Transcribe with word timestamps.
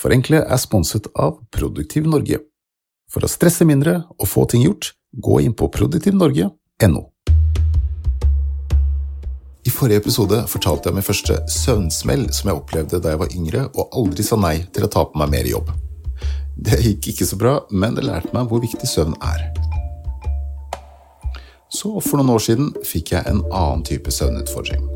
Forenkle 0.00 0.38
er 0.40 0.56
sponset 0.56 1.10
av 1.12 1.42
Produktiv 1.52 2.06
Norge. 2.08 2.38
For 3.12 3.26
å 3.26 3.28
stresse 3.28 3.66
mindre 3.68 3.98
og 4.16 4.28
få 4.30 4.46
ting 4.48 4.62
gjort, 4.64 4.94
gå 5.12 5.40
inn 5.44 5.52
på 5.52 5.68
produktivnorge.no. 5.74 7.02
I 9.60 9.72
forrige 9.74 10.00
episode 10.00 10.38
fortalte 10.48 10.88
jeg 10.88 10.94
om 10.94 10.98
min 11.02 11.04
første 11.04 11.36
søvnsmell 11.52 12.24
som 12.32 12.48
jeg 12.48 12.60
opplevde 12.62 13.02
da 13.02 13.12
jeg 13.12 13.20
var 13.20 13.34
yngre 13.36 13.66
og 13.74 13.98
aldri 14.00 14.24
sa 14.24 14.40
nei 14.40 14.54
til 14.72 14.86
å 14.86 14.90
ta 14.94 15.04
på 15.04 15.20
meg 15.20 15.34
mer 15.34 15.50
jobb. 15.50 15.68
Det 16.56 16.80
gikk 16.80 17.10
ikke 17.12 17.28
så 17.28 17.36
bra, 17.40 17.54
men 17.68 17.98
det 17.98 18.06
lærte 18.08 18.32
meg 18.36 18.48
hvor 18.48 18.64
viktig 18.64 18.88
søvn 18.88 19.18
er. 19.20 19.44
Så 21.68 21.92
for 22.00 22.16
noen 22.16 22.32
år 22.38 22.46
siden 22.48 22.72
fikk 22.88 23.12
jeg 23.18 23.28
en 23.28 23.44
annen 23.52 23.84
type 23.86 24.12
søvnutfordring. 24.16 24.88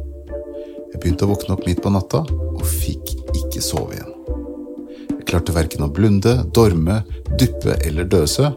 Jeg 0.94 1.00
begynte 1.02 1.28
å 1.28 1.34
våkne 1.34 1.58
opp 1.58 1.68
midt 1.68 1.84
på 1.84 1.92
natta 1.92 2.24
og 2.24 2.68
fikk 2.80 3.18
ikke 3.36 3.60
sove 3.60 3.98
igjen. 3.98 4.13
Klarte 5.28 5.54
verken 5.56 5.86
å 5.86 5.90
blunde, 5.92 6.36
dorme, 6.54 7.02
duppe 7.40 7.78
eller 7.84 8.08
døse. 8.08 8.52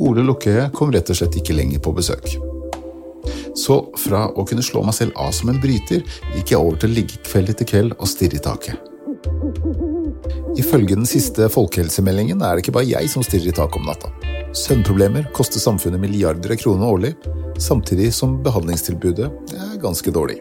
Ole 0.00 0.24
Lukkøye 0.24 0.68
kom 0.76 0.92
rett 0.94 1.10
og 1.12 1.18
slett 1.18 1.36
ikke 1.40 1.56
lenger 1.56 1.82
på 1.84 1.94
besøk. 1.96 2.34
Så 3.58 3.80
fra 3.98 4.26
å 4.30 4.44
kunne 4.48 4.64
slå 4.64 4.82
meg 4.86 4.96
selv 4.96 5.16
av 5.20 5.32
som 5.36 5.50
en 5.52 5.60
bryter, 5.60 6.04
gikk 6.36 6.54
jeg 6.54 6.60
over 6.60 6.78
til 6.80 6.92
å 6.92 6.96
ligge 7.00 7.20
kveld 7.26 7.52
etter 7.52 7.68
kveld 7.68 7.96
og 7.98 8.08
stirre 8.08 8.38
i 8.38 8.44
taket. 8.44 8.86
Ifølge 10.60 10.96
den 10.96 11.08
siste 11.08 11.48
folkehelsemeldingen 11.52 12.42
er 12.42 12.56
det 12.56 12.64
ikke 12.64 12.76
bare 12.78 12.88
jeg 12.90 13.10
som 13.12 13.24
stirrer 13.26 13.52
i 13.52 13.56
taket 13.56 13.80
om 13.80 13.88
natta. 13.88 14.10
Søvnproblemer 14.56 15.28
koster 15.36 15.62
samfunnet 15.62 16.02
milliarder 16.02 16.54
av 16.54 16.58
kroner 16.58 16.90
årlig, 16.90 17.12
samtidig 17.60 18.10
som 18.14 18.40
behandlingstilbudet 18.44 19.28
er 19.54 19.80
ganske 19.82 20.14
dårlig. 20.14 20.40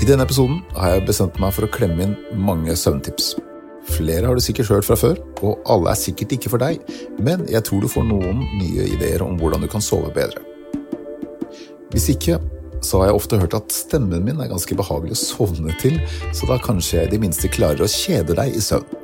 I 0.00 0.06
denne 0.08 0.26
episoden 0.26 0.62
har 0.74 0.96
jeg 0.96 1.06
bestemt 1.06 1.38
meg 1.42 1.54
for 1.54 1.66
å 1.66 1.74
klemme 1.74 2.08
inn 2.08 2.16
mange 2.42 2.74
søvntips. 2.78 3.34
Flere 3.84 4.26
har 4.26 4.34
du 4.34 4.42
sikkert 4.42 4.70
hørt 4.72 4.86
fra 4.88 4.96
før, 4.98 5.20
og 5.44 5.60
alle 5.70 5.92
er 5.92 6.00
sikkert 6.00 6.32
ikke 6.34 6.50
for 6.54 6.62
deg, 6.62 6.80
men 7.20 7.44
jeg 7.50 7.64
tror 7.66 7.84
du 7.84 7.90
får 7.90 8.06
noen 8.08 8.42
nye 8.56 8.88
ideer 8.96 9.22
om 9.24 9.36
hvordan 9.38 9.64
du 9.64 9.68
kan 9.70 9.84
sove 9.84 10.10
bedre. 10.14 10.42
Hvis 11.92 12.08
ikke, 12.14 12.40
så 12.84 13.00
har 13.00 13.10
jeg 13.10 13.20
ofte 13.20 13.38
hørt 13.40 13.56
at 13.56 13.72
stemmen 13.72 14.24
min 14.24 14.40
er 14.42 14.50
ganske 14.50 14.76
behagelig 14.76 15.16
å 15.16 15.20
sovne 15.20 15.76
til, 15.80 16.00
så 16.36 16.48
da 16.50 16.58
kanskje 16.60 16.98
jeg 16.98 17.08
i 17.08 17.14
det 17.14 17.20
minste 17.22 17.52
klarer 17.52 17.84
å 17.84 17.90
kjede 17.90 18.36
deg 18.36 18.56
i 18.56 18.64
søvn. 18.64 19.00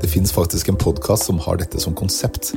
Det 0.00 0.10
fins 0.12 0.32
faktisk 0.32 0.68
en 0.68 0.78
podkast 0.78 1.30
som 1.30 1.40
har 1.40 1.58
dette 1.58 1.80
som 1.80 1.96
konsept. 1.96 2.52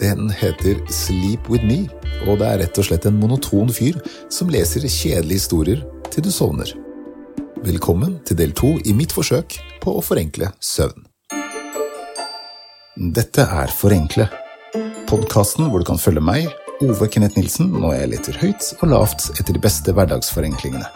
Den 0.00 0.32
heter 0.32 0.80
Sleep 0.88 1.48
with 1.52 1.64
me, 1.68 1.84
og 2.26 2.40
det 2.40 2.48
er 2.48 2.60
rett 2.64 2.80
og 2.80 2.88
slett 2.88 3.06
en 3.08 3.20
monoton 3.20 3.70
fyr 3.72 4.00
som 4.32 4.50
leser 4.52 4.88
kjedelige 4.88 5.42
historier 5.42 5.84
til 6.08 6.24
du 6.24 6.32
sovner. 6.32 6.72
Velkommen 7.66 8.20
til 8.22 8.36
del 8.38 8.52
to 8.54 8.76
i 8.86 8.92
mitt 8.94 9.10
forsøk 9.10 9.56
på 9.82 9.94
å 9.98 10.02
forenkle 10.04 10.52
søvn. 10.62 11.06
Dette 13.14 13.42
er 13.42 13.72
Forenkle, 13.74 14.28
podkasten 15.10 15.66
hvor 15.66 15.82
du 15.82 15.88
kan 15.88 15.98
følge 15.98 16.22
meg, 16.22 16.46
Ove 16.86 17.08
Kenneth 17.10 17.38
Nilsen, 17.38 17.72
når 17.74 17.96
jeg 17.96 18.10
leter 18.12 18.38
høyt 18.42 18.70
og 18.78 18.86
lavt 18.92 19.28
etter 19.34 19.56
de 19.56 19.62
beste 19.62 19.94
hverdagsforenklingene. 19.94 20.86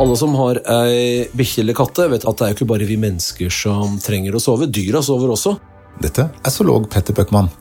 Alle 0.00 0.18
som 0.18 0.34
har 0.40 0.62
ei 0.80 1.28
bikkje 1.36 1.62
eller 1.62 1.78
katte, 1.78 2.08
vet 2.10 2.26
at 2.26 2.38
det 2.38 2.46
er 2.46 2.54
jo 2.54 2.58
ikke 2.58 2.70
bare 2.72 2.90
vi 2.90 2.98
mennesker 2.98 3.54
som 3.54 4.00
trenger 4.02 4.34
å 4.34 4.42
sove. 4.42 4.66
Dyra 4.66 5.04
sover 5.04 5.34
også. 5.36 5.58
Dette 6.02 6.30
er 6.32 6.54
zoolog 6.54 6.90
Petter 6.90 7.14
Bøckmann. 7.14 7.52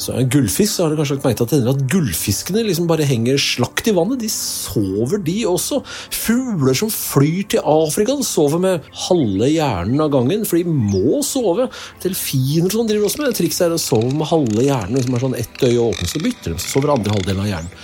Så 0.00 0.14
en 0.16 0.28
gullfisk 0.32 0.72
så 0.72 0.84
har 0.86 0.92
du 0.92 1.00
kanskje 1.00 1.18
lagt 1.18 1.26
merke 1.28 1.46
til 1.50 1.66
at 1.68 1.82
gullfiskene 1.92 2.62
liksom 2.64 2.88
bare 2.88 3.04
henger 3.08 3.36
slakt 3.40 3.90
i 3.90 3.94
vannet. 3.96 4.22
De 4.22 4.30
sover, 4.32 5.20
de 5.26 5.36
også. 5.48 5.82
Fugler 6.14 6.78
som 6.78 6.92
flyr 6.94 7.44
til 7.52 7.66
Afrika, 7.68 8.16
sover 8.24 8.62
med 8.62 8.88
halve 9.08 9.50
hjernen 9.50 10.00
av 10.00 10.12
gangen, 10.14 10.46
for 10.48 10.56
de 10.56 10.64
må 10.72 11.20
sove. 11.26 11.68
Delfiner 12.04 12.72
som 12.72 12.88
driver 12.88 13.10
også 13.10 13.22
med 13.26 13.36
trikset 13.36 13.68
er 13.68 13.76
å 13.76 13.82
sove 13.82 14.14
med 14.14 14.30
halve 14.32 14.64
hjernen. 14.64 15.04
Som 15.04 15.16
er 15.18 15.26
sånn 15.26 15.38
ett 15.42 15.68
øye 15.68 15.84
åpent, 15.90 16.08
så 16.08 16.24
bytter 16.24 16.54
de, 16.54 16.58
så 16.62 16.74
sover 16.78 16.96
andre 16.96 17.14
halvdelen 17.18 17.44
av 17.44 17.52
hjernen. 17.52 17.78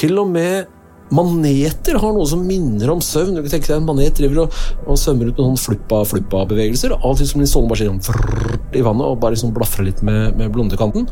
Til 0.00 0.18
og 0.22 0.30
med 0.34 0.76
Maneter 1.10 1.96
har 1.98 2.12
noe 2.14 2.26
som 2.30 2.42
minner 2.46 2.92
om 2.92 3.00
søvn. 3.02 3.34
Du 3.34 3.42
kan 3.42 3.50
tenke 3.56 3.66
deg 3.72 3.80
En 3.80 3.86
manet 3.88 4.14
driver 4.14 4.44
og, 4.44 4.58
og 4.86 4.98
svømmer 5.00 5.30
ut 5.30 5.40
med 5.40 5.48
sånn 5.48 5.62
fluppa-fluppa-bevegelser. 5.64 6.94
Av 6.94 7.08
og 7.10 7.18
til 7.18 7.26
som 7.26 7.42
de 7.42 7.48
sånn 7.50 7.70
bare 7.70 7.88
sånn 7.88 8.78
i 8.78 8.82
vannet 8.86 9.06
og 9.08 9.18
bare 9.18 9.34
liksom 9.34 9.50
blafrer 9.56 9.88
litt 9.88 10.04
med, 10.06 10.38
med 10.38 10.52
blundekanten. 10.54 11.08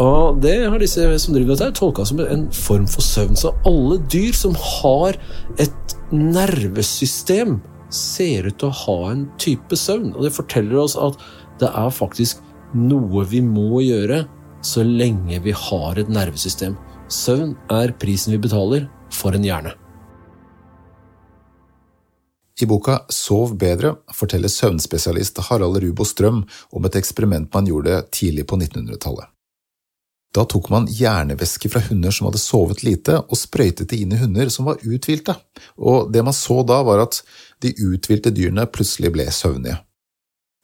Og 0.00 0.38
det 0.40 0.54
har 0.64 0.80
disse 0.80 1.04
som 1.20 1.34
driver 1.34 1.52
dette, 1.52 1.74
tolka 1.76 2.04
som 2.08 2.20
en 2.24 2.46
form 2.56 2.86
for 2.88 3.04
søvn. 3.04 3.36
Så 3.36 3.52
alle 3.68 3.98
dyr 4.12 4.32
som 4.36 4.56
har 4.56 5.18
et 5.60 5.96
nervesystem, 6.12 7.60
ser 7.92 8.46
ut 8.48 8.56
til 8.56 8.70
å 8.70 8.78
ha 8.86 9.10
en 9.10 9.26
type 9.36 9.76
søvn. 9.76 10.14
Og 10.16 10.24
det 10.24 10.32
forteller 10.32 10.78
oss 10.80 10.96
at 10.96 11.18
det 11.60 11.68
er 11.68 11.92
faktisk 11.92 12.40
noe 12.72 13.26
vi 13.28 13.42
må 13.44 13.82
gjøre 13.84 14.22
så 14.64 14.84
lenge 14.86 15.42
vi 15.44 15.52
har 15.52 16.00
et 16.00 16.08
nervesystem. 16.08 16.78
Søvn 17.12 17.52
er 17.72 17.92
prisen 18.00 18.32
vi 18.32 18.40
betaler 18.40 18.88
for 19.12 19.36
en 19.36 19.44
hjerne. 19.44 19.74
I 22.62 22.68
boka 22.68 23.00
Sov 23.10 23.56
bedre 23.58 23.96
forteller 24.14 24.48
søvnspesialist 24.52 25.40
Harald 25.48 25.80
Rubo 25.82 26.06
Strøm 26.06 26.44
om 26.72 26.88
et 26.88 26.98
eksperiment 27.00 27.50
man 27.52 27.68
gjorde 27.68 28.04
tidlig 28.14 28.46
på 28.46 28.56
1900-tallet. 28.60 29.28
Da 30.32 30.46
tok 30.48 30.70
man 30.72 30.88
hjernevæske 30.88 31.68
fra 31.68 31.82
hunder 31.90 32.12
som 32.14 32.30
hadde 32.30 32.40
sovet 32.40 32.82
lite, 32.86 33.18
og 33.20 33.36
sprøytet 33.36 33.90
det 33.90 34.00
inn 34.00 34.14
i 34.16 34.20
hunder 34.20 34.48
som 34.52 34.70
var 34.70 34.80
uthvilte, 34.80 35.36
og 35.76 36.12
det 36.12 36.22
man 36.24 36.36
så 36.36 36.62
da, 36.64 36.80
var 36.86 37.04
at 37.04 37.20
de 37.60 37.74
uthvilte 37.84 38.32
dyrene 38.32 38.64
plutselig 38.72 39.12
ble 39.12 39.28
søvnige. 39.28 39.76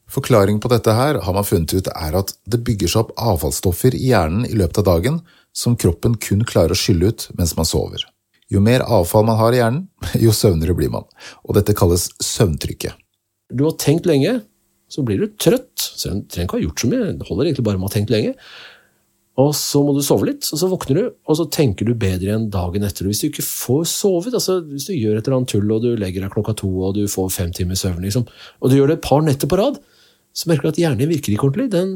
Forklaringen 0.09 0.61
på 0.65 0.71
dette 0.73 0.93
her 0.97 1.19
har 1.21 1.35
man 1.37 1.45
funnet 1.45 1.75
ut 1.77 1.91
er 1.93 2.17
at 2.17 2.33
det 2.49 2.63
bygger 2.65 2.89
seg 2.89 3.03
opp 3.03 3.19
avfallsstoffer 3.21 3.93
i 3.93 4.07
hjernen 4.09 4.47
i 4.49 4.57
løpet 4.57 4.81
av 4.81 4.87
dagen 4.89 5.19
som 5.53 5.77
kroppen 5.77 6.17
kun 6.17 6.47
klarer 6.49 6.73
å 6.73 6.79
skylle 6.79 7.13
ut 7.13 7.29
mens 7.37 7.53
man 7.59 7.69
sover. 7.69 8.07
Jo 8.49 8.63
mer 8.65 8.87
avfall 8.89 9.27
man 9.29 9.37
har 9.37 9.53
i 9.53 9.61
hjernen, 9.61 9.85
jo 10.25 10.33
søvnere 10.33 10.77
blir 10.79 10.93
man, 10.95 11.05
og 11.45 11.59
dette 11.59 11.77
kalles 11.77 12.09
søvntrykket. 12.25 12.97
Du 13.53 13.67
har 13.67 13.77
tenkt 13.81 14.09
lenge, 14.09 14.39
så 14.89 15.05
blir 15.05 15.21
du 15.21 15.37
trøtt. 15.37 15.77
Så 15.77 16.09
du 16.09 16.25
trenger 16.25 16.49
ikke 16.49 16.57
ha 16.57 16.65
gjort 16.65 16.81
så 16.81 16.89
mye, 16.89 17.13
det 17.21 17.29
holder 17.29 17.49
egentlig 17.51 17.69
bare 17.69 17.81
med 17.81 17.89
å 17.89 17.91
ha 17.91 17.97
tenkt 17.99 18.13
lenge. 18.13 18.35
Og 19.39 19.53
så 19.55 19.81
må 19.87 19.93
du 19.95 20.01
sove 20.03 20.27
litt, 20.27 20.49
og 20.51 20.59
så 20.59 20.69
våkner 20.71 20.99
du, 20.99 21.11
og 21.31 21.37
så 21.39 21.45
tenker 21.55 21.87
du 21.87 21.93
bedre 21.95 22.27
igjen 22.27 22.49
dagen 22.51 22.87
etter. 22.87 23.07
Hvis 23.07 23.21
du 23.23 23.29
ikke 23.29 23.45
får 23.47 23.85
sovet, 23.91 24.35
altså 24.35 24.59
hvis 24.67 24.89
du 24.89 24.97
gjør 24.97 25.21
et 25.21 25.29
eller 25.29 25.37
annet 25.39 25.53
tull 25.53 25.75
og 25.77 25.85
du 25.85 25.93
legger 26.01 26.25
deg 26.25 26.33
klokka 26.35 26.57
to 26.59 26.71
og 26.89 26.97
du 26.97 27.05
får 27.11 27.31
fem 27.37 27.53
timer 27.55 27.79
søvn, 27.79 28.03
liksom, 28.03 28.27
og 28.59 28.73
du 28.73 28.75
gjør 28.81 28.91
det 28.91 28.99
et 28.99 29.07
par 29.07 29.23
netter 29.23 29.51
på 29.51 29.61
rad, 29.61 29.79
så 30.35 30.51
merker 30.51 30.67
du 30.67 30.73
at 30.73 30.83
hjernen 30.83 31.11
virker 31.11 31.35
ikke 31.35 31.47
ordentlig. 31.49 31.69
Den, 31.71 31.95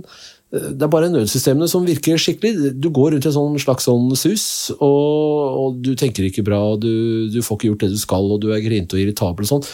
eh, 0.54 0.68
det 0.70 0.86
er 0.86 0.92
bare 0.94 1.10
nødsystemene 1.10 1.66
som 1.70 1.86
virker 1.86 2.20
skikkelig. 2.20 2.76
Du 2.78 2.92
går 2.94 3.16
rundt 3.16 3.26
i 3.26 3.30
en 3.32 3.36
sånn 3.36 3.58
slags 3.62 3.90
sånn 3.90 4.06
sus, 4.18 4.46
og, 4.78 5.58
og, 5.58 5.82
du 5.82 5.96
tenker 5.98 6.28
ikke 6.28 6.46
bra, 6.46 6.62
og 6.74 6.82
du, 6.86 7.26
du, 7.32 7.42
får 7.42 7.58
ikke 7.58 7.72
gjort 7.72 7.84
det 7.86 7.92
du 7.96 8.00
skal, 8.02 8.30
og 8.30 8.42
du 8.42 8.52
er 8.54 8.62
grinete 8.62 8.98
og 8.98 9.02
irritabel 9.02 9.46
og 9.46 9.52
sånn. 9.56 9.68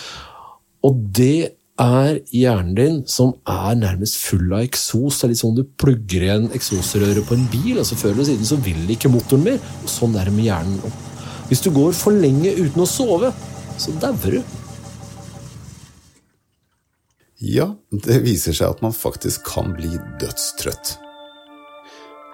Og 0.89 1.05
det 1.21 1.58
er 1.78 2.19
hjernen 2.34 2.75
din 2.75 2.97
som 3.06 3.34
er 3.47 3.77
nærmest 3.78 4.19
full 4.19 4.50
av 4.53 4.65
eksos. 4.66 5.21
Det 5.21 5.27
er 5.27 5.33
litt 5.33 5.41
sånn 5.43 5.59
du 5.59 5.65
plugger 5.78 6.27
igjen 6.27 6.49
eksosrøret 6.56 7.27
på 7.28 7.37
en 7.39 7.47
bil. 7.53 7.78
altså 7.78 7.99
Før 7.99 8.16
eller 8.16 8.28
siden 8.28 8.49
så 8.49 8.59
vil 8.62 8.83
ikke 8.94 9.11
motoren 9.12 9.47
mer. 9.47 9.61
og 9.83 9.93
Sånn 9.93 10.16
er 10.19 10.28
det 10.28 10.34
med 10.34 10.49
hjernen. 10.49 10.97
Hvis 11.49 11.62
du 11.65 11.71
går 11.72 11.94
for 11.97 12.12
lenge 12.12 12.53
uten 12.59 12.83
å 12.83 12.89
sove, 12.89 13.33
så 13.78 13.94
dauer 14.03 14.39
du. 14.39 14.56
Ja, 17.39 17.71
det 17.95 18.25
viser 18.25 18.56
seg 18.56 18.72
at 18.75 18.81
man 18.83 18.93
faktisk 18.93 19.47
kan 19.47 19.71
bli 19.77 19.93
dødstrøtt. 20.19 20.97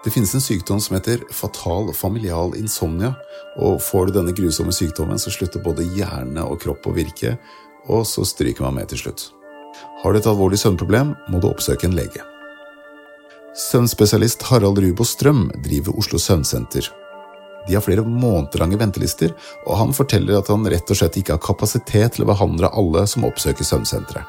Det 0.05 0.13
finnes 0.13 0.33
en 0.37 0.43
sykdom 0.45 0.81
som 0.85 0.97
heter 0.97 1.23
fatal 1.33 1.91
familial 1.97 2.57
insomnia, 2.59 3.15
og 3.57 3.79
får 3.85 4.09
du 4.09 4.19
denne 4.19 4.35
grusomme 4.37 4.73
sykdommen, 4.73 5.21
så 5.21 5.33
slutter 5.33 5.63
både 5.65 5.87
hjerne 5.97 6.45
og 6.45 6.59
kropp 6.65 6.89
å 6.89 6.97
virke, 6.97 7.39
og 7.89 8.07
så 8.09 8.25
stryker 8.27 8.67
man 8.67 8.79
med 8.81 8.91
til 8.93 9.05
slutt. 9.05 9.29
Har 10.03 10.13
du 10.13 10.19
et 10.21 10.29
alvorlig 10.29 10.61
søvnproblem, 10.61 11.15
må 11.29 11.41
du 11.41 11.49
oppsøke 11.49 11.89
en 11.89 11.97
lege. 11.97 12.23
Søvnspesialist 13.55 14.43
Harald 14.51 14.81
Rubo 14.83 15.07
Strøm 15.07 15.47
driver 15.63 15.97
Oslo 15.99 16.19
Søvnsenter. 16.19 16.89
De 17.69 17.75
har 17.75 17.85
flere 17.85 18.05
månedlange 18.05 18.79
ventelister, 18.81 19.33
og 19.65 19.79
han 19.79 19.95
forteller 19.97 20.39
at 20.39 20.51
han 20.53 20.67
rett 20.69 20.91
og 20.91 20.99
slett 20.99 21.17
ikke 21.21 21.37
har 21.37 21.45
kapasitet 21.45 22.17
til 22.17 22.27
å 22.27 22.33
behandle 22.33 22.73
alle 22.75 23.07
som 23.09 23.25
oppsøker 23.29 23.65
søvnsenteret. 23.65 24.27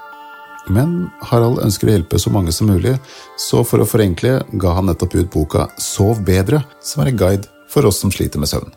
Men 0.72 1.10
Harald 1.30 1.60
ønsker 1.62 1.90
å 1.90 1.94
hjelpe 1.94 2.22
så 2.22 2.32
mange 2.34 2.54
som 2.56 2.70
mulig, 2.72 2.96
så 3.38 3.62
for 3.68 3.84
å 3.84 3.90
forenkle 3.90 4.40
ga 4.62 4.78
han 4.78 4.90
nettopp 4.90 5.18
ut 5.20 5.34
boka 5.34 5.68
Sov 5.82 6.24
bedre, 6.26 6.64
som 6.82 7.04
er 7.04 7.12
en 7.12 7.22
guide 7.22 7.52
for 7.70 7.86
oss 7.86 8.02
som 8.02 8.14
sliter 8.14 8.42
med 8.42 8.50
søvn. 8.50 8.74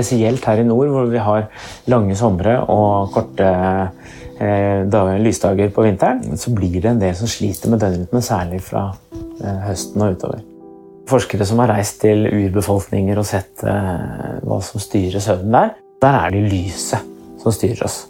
Spesielt 0.00 0.46
her 0.48 0.62
i 0.62 0.64
nord, 0.64 0.88
hvor 0.88 1.08
vi 1.12 1.20
har 1.20 1.50
lange 1.92 2.14
somre 2.16 2.54
og 2.72 3.10
korte 3.12 3.48
eh, 4.40 5.18
lysdager 5.20 5.68
på 5.76 5.84
vinteren, 5.84 6.38
så 6.40 6.54
blir 6.56 6.78
det 6.80 6.88
en 6.88 7.02
del 7.02 7.12
som 7.18 7.28
sliter 7.28 7.68
med 7.68 7.82
døgnrytmen, 7.82 8.24
særlig 8.24 8.62
fra 8.64 8.86
eh, 9.44 9.58
høsten 9.66 10.00
og 10.00 10.14
utover. 10.16 10.40
Forskere 11.10 11.44
som 11.44 11.60
har 11.60 11.74
reist 11.74 12.00
til 12.00 12.24
urbefolkninger 12.30 13.20
og 13.20 13.28
sett 13.28 13.60
eh, 13.68 14.40
hva 14.40 14.60
som 14.64 14.80
styrer 14.80 15.20
søvnen 15.20 15.52
der, 15.58 15.76
Der 16.00 16.16
er 16.16 16.30
det 16.32 16.46
lyset 16.48 17.04
som 17.42 17.52
styrer 17.52 17.84
oss. 17.84 18.06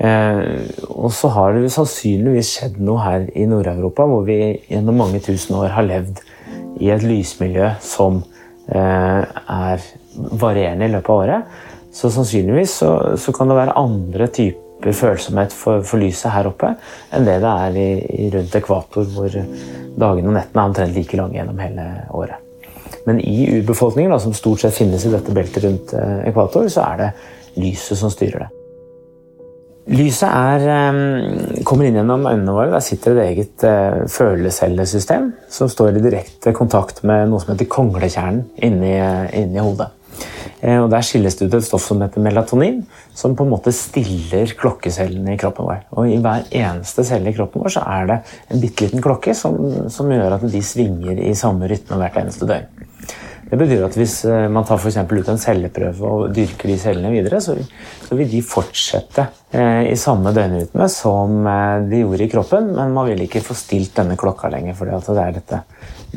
Eh, 0.00 0.40
og 0.88 1.12
så 1.12 1.28
har 1.28 1.52
det 1.52 1.74
sannsynligvis 1.76 2.56
skjedd 2.56 2.80
noe 2.80 3.04
her 3.04 3.28
i 3.36 3.44
Nord-Europa, 3.44 4.08
hvor 4.08 4.24
vi 4.24 4.62
gjennom 4.70 4.96
mange 4.96 5.20
tusen 5.20 5.60
år 5.60 5.76
har 5.76 5.84
levd 5.84 6.24
i 6.80 6.88
et 6.88 7.04
lysmiljø 7.04 7.74
som 7.84 8.24
er 8.68 9.82
varierende 10.14 10.86
i 10.88 10.92
løpet 10.92 11.10
av 11.10 11.22
året. 11.22 11.56
Så 11.94 12.10
sannsynligvis 12.10 12.78
så, 12.80 12.90
så 13.20 13.32
kan 13.32 13.50
det 13.50 13.58
være 13.58 13.76
andre 13.78 14.26
typer 14.34 14.96
følsomhet 14.96 15.52
for, 15.54 15.84
for, 15.86 16.00
lyset 16.02 16.32
her 16.34 16.48
oppe 16.50 16.72
enn 17.14 17.28
det 17.28 17.38
det 17.44 17.52
er 17.52 17.76
i, 17.78 17.90
i 18.24 18.30
rundt 18.34 18.56
ekvator, 18.58 19.06
hvor 19.14 19.30
dagene 19.30 20.32
og 20.32 20.34
nettene 20.34 20.64
er 20.64 20.72
omtrent 20.72 20.98
like 20.98 21.20
lange 21.20 21.38
gjennom 21.38 21.62
hele 21.62 21.86
året. 22.10 22.40
Men 23.04 23.20
i 23.20 23.60
urbefolkningen, 23.60 24.16
som 24.20 24.34
stort 24.36 24.64
sett 24.64 24.76
finnes 24.76 25.04
i 25.04 25.12
dette 25.12 25.32
beltet 25.36 25.64
rundt 25.64 25.94
eh, 25.96 26.20
ekvator, 26.30 26.68
så 26.72 26.88
er 26.88 27.00
det 27.00 27.10
lyset 27.60 28.00
som 28.00 28.12
styrer 28.12 28.46
det. 28.46 28.63
Lyset 29.84 30.30
er, 30.30 30.62
eh, 30.72 31.62
kommer 31.68 31.84
inn 31.84 31.98
gjennom 31.98 32.24
øynene 32.24 32.52
våre. 32.56 32.70
Der 32.72 32.80
sitter 32.80 33.18
et 33.18 33.26
eget 33.28 33.64
eh, 33.68 34.06
følecellesystem 34.08 35.32
som 35.52 35.68
står 35.68 35.98
i 35.98 36.04
direkte 36.06 36.54
kontakt 36.56 37.02
med 37.04 37.28
noe 37.28 37.42
som 37.42 37.52
heter 37.52 37.68
konglekjernen 37.68 38.46
inni, 38.64 38.96
inni 39.36 39.60
hodet. 39.60 39.90
Og 40.64 40.86
Der 40.88 41.02
skilles 41.04 41.36
det 41.36 41.50
ut 41.50 41.54
et 41.58 41.66
stoff 41.66 41.84
som 41.84 42.00
heter 42.00 42.22
melatonin, 42.24 42.78
som 43.12 43.34
på 43.36 43.44
en 43.44 43.50
måte 43.52 43.72
stiller 43.76 44.48
klokkecellene 44.56 45.34
i 45.34 45.40
kroppen 45.40 45.66
vår. 45.68 45.82
Og 45.92 46.08
I 46.08 46.16
hver 46.24 46.46
eneste 46.48 47.04
celle 47.04 47.28
i 47.28 47.36
kroppen 47.36 47.60
vår 47.60 47.74
så 47.74 47.82
er 47.84 48.08
det 48.08 48.18
en 48.48 48.62
bitte 48.62 48.86
liten 48.86 49.04
klokke 49.04 49.34
som, 49.36 49.58
som 49.92 50.08
gjør 50.08 50.38
at 50.38 50.46
de 50.48 50.62
svinger 50.64 51.20
i 51.20 51.34
samme 51.36 51.68
rytme 51.68 52.00
hvert 52.00 52.16
eneste 52.22 52.48
døgn. 52.48 52.70
Det 53.54 53.60
betyr 53.60 53.84
at 53.86 53.94
hvis 53.94 54.14
eh, 54.26 54.48
man 54.50 54.64
tar 54.66 54.80
for 54.82 54.90
ut 54.90 55.28
en 55.30 55.38
celleprøve 55.38 56.08
og 56.10 56.32
dyrker 56.34 56.72
de 56.72 56.74
cellene 56.80 57.12
videre, 57.12 57.38
så, 57.38 57.54
vil 58.10 58.26
de 58.26 58.40
fortsette 58.42 59.28
eh, 59.54 59.92
i 59.92 59.98
samme 60.00 60.32
døgnrytme 60.34 60.88
som 60.90 61.46
eh, 61.46 61.84
de 61.86 62.00
gjorde 62.00 62.26
i 62.26 62.32
kroppen, 62.32 62.72
men 62.74 62.96
man 62.96 63.06
vil 63.06 63.22
ikke 63.22 63.44
få 63.46 63.54
stilt 63.54 63.92
denne 63.94 64.16
klokka 64.18 64.50
lenger, 64.50 64.74
for 64.74 64.90
det 64.90 65.22
er 65.22 65.36
dette 65.36 65.60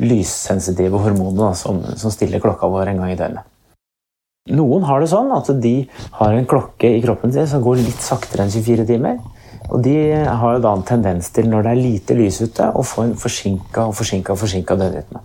lyssensitive 0.02 0.98
hormonet 1.04 1.60
som, 1.60 1.78
stiller 2.10 2.42
klokka 2.42 2.66
vår 2.72 2.90
en 2.90 3.04
gang 3.04 3.12
i 3.14 3.20
døgnet. 3.20 3.46
Noen 4.58 4.88
har 4.88 4.98
det 4.98 5.10
sånn 5.12 5.30
at 5.36 5.52
de 5.62 5.76
har 6.18 6.34
en 6.34 6.48
klokke 6.48 6.90
i 6.96 7.02
kroppen 7.04 7.30
sin 7.30 7.46
som 7.46 7.62
går 7.62 7.84
litt 7.84 8.02
saktere 8.02 8.48
enn 8.48 8.50
24 8.50 8.88
timer. 8.88 9.20
Og 9.68 9.84
de 9.84 9.94
har 10.26 10.56
jo 10.56 10.64
da 10.64 10.74
en 10.74 10.82
tendens 10.88 11.30
til, 11.36 11.46
når 11.52 11.68
det 11.68 11.70
er 11.70 11.80
lite 11.84 12.18
lys 12.18 12.40
ute, 12.40 12.66
å 12.66 12.82
få 12.82 13.04
en 13.04 13.14
forsinka 13.20 13.86
og 13.86 13.94
forsinka 13.94 14.34
forsinka 14.42 14.78
døgnrytme. 14.80 15.22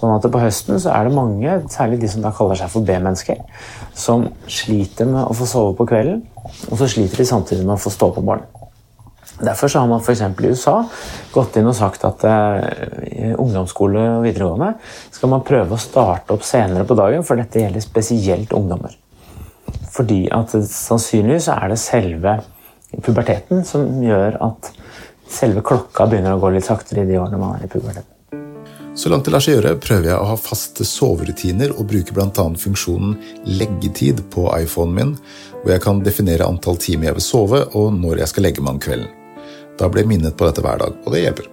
Sånn 0.00 0.14
at 0.14 0.24
på 0.32 0.40
høsten 0.40 0.80
så 0.80 0.94
er 0.94 1.06
det 1.06 1.12
mange, 1.12 1.58
særlig 1.68 1.98
de 2.00 2.08
som 2.08 2.22
da 2.24 2.30
kaller 2.32 2.56
seg 2.56 2.70
for 2.72 2.86
B-mennesker, 2.88 3.42
som 3.92 4.30
sliter 4.48 5.08
med 5.10 5.26
å 5.26 5.36
få 5.36 5.48
sove 5.48 5.74
på 5.76 5.84
kvelden, 5.90 6.22
og 6.70 6.80
så 6.80 6.88
sliter 6.88 7.20
de 7.20 7.28
samtidig 7.28 7.66
med 7.66 7.76
å 7.76 7.82
få 7.82 7.92
stå 7.92 8.08
på 8.16 8.24
morgenen. 8.24 8.48
Derfor 9.40 9.68
så 9.72 9.80
har 9.80 9.88
man 9.88 10.00
f.eks. 10.00 10.20
i 10.20 10.48
USA 10.52 10.74
gått 11.32 11.56
inn 11.56 11.68
og 11.68 11.76
sagt 11.76 12.04
at 12.04 12.24
eh, 12.28 12.56
i 13.08 13.30
ungdomsskole 13.32 14.02
og 14.18 14.24
videregående 14.26 14.74
skal 15.12 15.32
man 15.32 15.44
prøve 15.46 15.76
å 15.76 15.80
starte 15.80 16.34
opp 16.34 16.44
senere 16.44 16.84
på 16.88 16.96
dagen, 16.98 17.24
for 17.24 17.40
dette 17.40 17.62
gjelder 17.62 17.84
spesielt 17.84 18.52
ungdommer. 18.56 18.96
Fordi 19.92 20.22
at 20.34 20.52
sannsynligvis 20.68 21.48
er 21.54 21.72
det 21.72 21.80
selve 21.80 22.36
puberteten 23.04 23.64
som 23.68 23.86
gjør 24.04 24.40
at 24.44 24.72
selve 25.30 25.64
klokka 25.64 26.08
begynner 26.10 26.36
å 26.36 26.42
gå 26.42 26.52
litt 26.56 26.68
saktere 26.68 27.04
i 27.04 27.12
de 27.12 27.20
årene 27.20 27.40
man 27.40 27.56
er 27.56 27.68
i 27.68 27.70
puberteten. 27.70 28.19
Så 28.94 29.08
langt 29.08 29.24
det 29.24 29.30
lar 29.30 29.42
seg 29.44 29.54
gjøre, 29.54 29.76
prøver 29.78 30.10
jeg 30.10 30.18
å 30.18 30.26
ha 30.32 30.36
faste 30.38 30.84
soverutiner 30.86 31.70
og 31.76 31.86
bruker 31.92 32.16
bl.a. 32.16 32.46
funksjonen 32.58 33.14
leggetid 33.46 34.24
på 34.34 34.48
iPhonen 34.56 34.96
min, 34.96 35.14
hvor 35.62 35.74
jeg 35.76 35.84
kan 35.84 36.02
definere 36.02 36.48
antall 36.48 36.80
timer 36.80 37.10
jeg 37.10 37.20
vil 37.20 37.26
sove 37.28 37.62
og 37.78 37.94
når 37.94 38.24
jeg 38.24 38.32
skal 38.32 38.48
legge 38.48 38.64
meg 38.64 38.76
om 38.76 38.82
kvelden. 38.82 39.16
Da 39.78 39.88
blir 39.88 40.04
jeg 40.04 40.10
minnet 40.10 40.36
på 40.36 40.48
dette 40.48 40.64
hver 40.64 40.82
dag, 40.82 40.98
og 41.06 41.14
det 41.14 41.22
hjelper. 41.22 41.48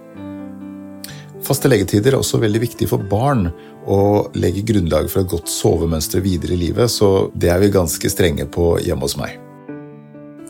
Faste 1.46 1.70
leggetider 1.70 2.12
er 2.12 2.18
også 2.18 2.42
veldig 2.42 2.60
viktig 2.66 2.90
for 2.90 3.06
barn 3.08 3.46
og 3.88 4.34
legger 4.36 4.66
grunnlag 4.74 5.06
for 5.08 5.22
et 5.22 5.30
godt 5.30 5.48
sovemønster 5.48 6.20
videre 6.24 6.58
i 6.58 6.60
livet, 6.66 6.90
så 6.92 7.30
det 7.38 7.54
er 7.54 7.62
vi 7.62 7.72
ganske 7.72 8.12
strenge 8.12 8.50
på 8.50 8.74
hjemme 8.84 9.06
hos 9.06 9.16
meg. 9.20 9.38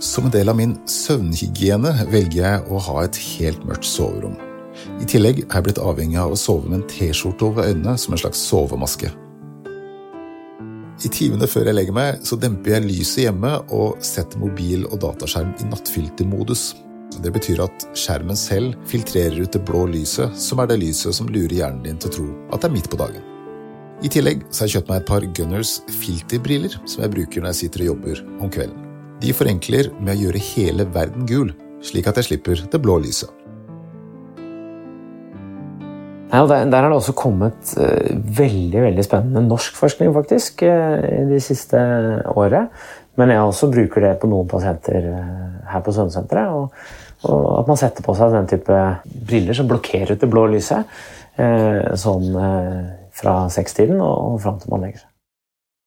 Som 0.02 0.26
en 0.26 0.34
del 0.34 0.50
av 0.50 0.58
min 0.58 0.78
søvnhygiene 0.88 2.08
velger 2.10 2.42
jeg 2.42 2.66
å 2.72 2.82
ha 2.88 3.00
et 3.04 3.24
helt 3.36 3.64
mørkt 3.68 3.86
soverom. 3.86 4.38
I 4.98 5.06
tillegg 5.08 5.44
er 5.44 5.54
jeg 5.58 5.66
blitt 5.68 5.80
avhengig 5.82 6.18
av 6.20 6.34
å 6.34 6.38
sove 6.38 6.68
med 6.68 6.80
en 6.80 6.90
T-skjorte 6.90 7.46
over 7.48 7.70
øynene 7.70 7.96
som 8.00 8.14
en 8.14 8.22
slags 8.22 8.42
sovemaske. 8.50 9.10
I 10.98 11.08
timene 11.14 11.46
før 11.46 11.68
jeg 11.68 11.76
legger 11.78 11.94
meg, 11.94 12.18
så 12.26 12.34
demper 12.40 12.74
jeg 12.74 12.86
lyset 12.88 13.22
hjemme 13.28 13.52
og 13.74 14.00
setter 14.02 14.40
mobil 14.42 14.82
og 14.88 14.98
dataskjerm 15.04 15.52
i 15.62 15.68
nattfiltermodus. 15.70 16.72
Det 17.22 17.30
betyr 17.34 17.62
at 17.64 17.86
skjermen 17.96 18.36
selv 18.36 18.74
filtrerer 18.90 19.38
ut 19.38 19.54
det 19.54 19.62
blå 19.66 19.84
lyset, 19.90 20.34
som 20.38 20.58
er 20.58 20.68
det 20.70 20.80
lyset 20.82 21.14
som 21.14 21.30
lurer 21.30 21.54
hjernen 21.60 21.86
din 21.86 22.02
til 22.02 22.10
å 22.10 22.16
tro 22.18 22.26
at 22.50 22.60
det 22.60 22.70
er 22.70 22.74
midt 22.74 22.90
på 22.90 22.98
dagen. 23.00 23.24
I 24.02 24.10
tillegg 24.10 24.44
så 24.50 24.62
har 24.62 24.68
jeg 24.68 24.76
kjøpt 24.76 24.90
meg 24.90 25.00
et 25.00 25.08
par 25.08 25.24
Gunners 25.38 25.72
filterbriller 26.02 26.76
som 26.84 27.02
jeg 27.02 27.14
bruker 27.14 27.42
når 27.42 27.54
jeg 27.54 27.60
sitter 27.62 27.86
og 27.86 27.90
jobber 27.92 28.20
om 28.38 28.52
kvelden. 28.54 28.84
De 29.22 29.34
forenkler 29.34 29.90
med 29.98 30.14
å 30.14 30.20
gjøre 30.26 30.44
hele 30.52 30.86
verden 30.94 31.26
gul, 31.26 31.50
slik 31.82 32.10
at 32.10 32.18
jeg 32.20 32.32
slipper 32.32 32.62
det 32.70 32.82
blå 32.82 33.00
lyset. 33.02 33.30
Nei, 36.28 36.42
der, 36.44 36.66
der 36.68 36.84
er 36.84 36.92
det 36.92 36.98
også 36.98 37.14
kommet 37.16 37.72
uh, 37.80 38.08
veldig 38.38 38.82
veldig 38.84 39.04
spennende 39.06 39.46
norsk 39.46 39.76
forskning 39.80 40.12
faktisk, 40.12 40.64
uh, 40.68 41.00
de 41.30 41.40
siste 41.40 41.80
året. 42.36 42.68
Men 43.18 43.32
jeg 43.32 43.42
også 43.42 43.70
bruker 43.72 44.04
det 44.04 44.14
på 44.20 44.28
noen 44.30 44.48
pasienter 44.50 45.08
uh, 45.08 45.60
her 45.72 45.84
på 45.84 45.94
Søvnsenteret. 45.96 46.52
Og, 46.52 46.74
og, 47.24 47.46
at 47.62 47.70
man 47.72 47.80
setter 47.80 48.04
på 48.04 48.14
seg 48.18 48.36
den 48.36 48.50
type 48.50 48.82
briller 49.30 49.56
som 49.56 49.70
blokkerer 49.70 50.14
ut 50.14 50.20
det 50.22 50.30
blå 50.30 50.46
lyset. 50.52 50.98
sånn 51.98 52.32
fra 53.14 53.34
sekstiden 53.50 54.00
og, 54.02 54.14
og 54.34 54.40
fram 54.42 54.56
til 54.58 54.72
man 54.72 54.82
legger 54.82 55.04
seg. 55.04 55.10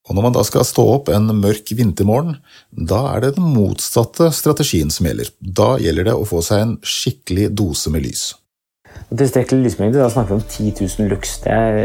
Og 0.09 0.15
når 0.15 0.25
man 0.25 0.35
da 0.35 0.43
skal 0.47 0.63
stå 0.65 0.85
opp 0.95 1.09
en 1.13 1.27
mørk 1.37 1.73
vintermorgen, 1.77 2.37
da 2.71 3.03
er 3.13 3.25
det 3.25 3.35
den 3.35 3.51
motsatte 3.53 4.31
strategien 4.33 4.89
som 4.89 5.07
gjelder. 5.07 5.29
Da 5.39 5.75
gjelder 5.79 6.07
det 6.09 6.15
å 6.17 6.27
få 6.27 6.41
seg 6.45 6.63
en 6.63 6.77
skikkelig 6.81 7.51
dose 7.59 7.91
med 7.93 8.07
lys. 8.07 8.31
Og 9.11 9.19
tilstrekkelig 9.19 9.65
lysmengde, 9.65 9.99
da 9.99 10.09
snakker 10.11 10.33
vi 10.33 10.39
om 10.39 10.47
10 10.47 10.87
000 10.99 11.11
lux. 11.11 11.37
Det 11.43 11.51
er 11.51 11.81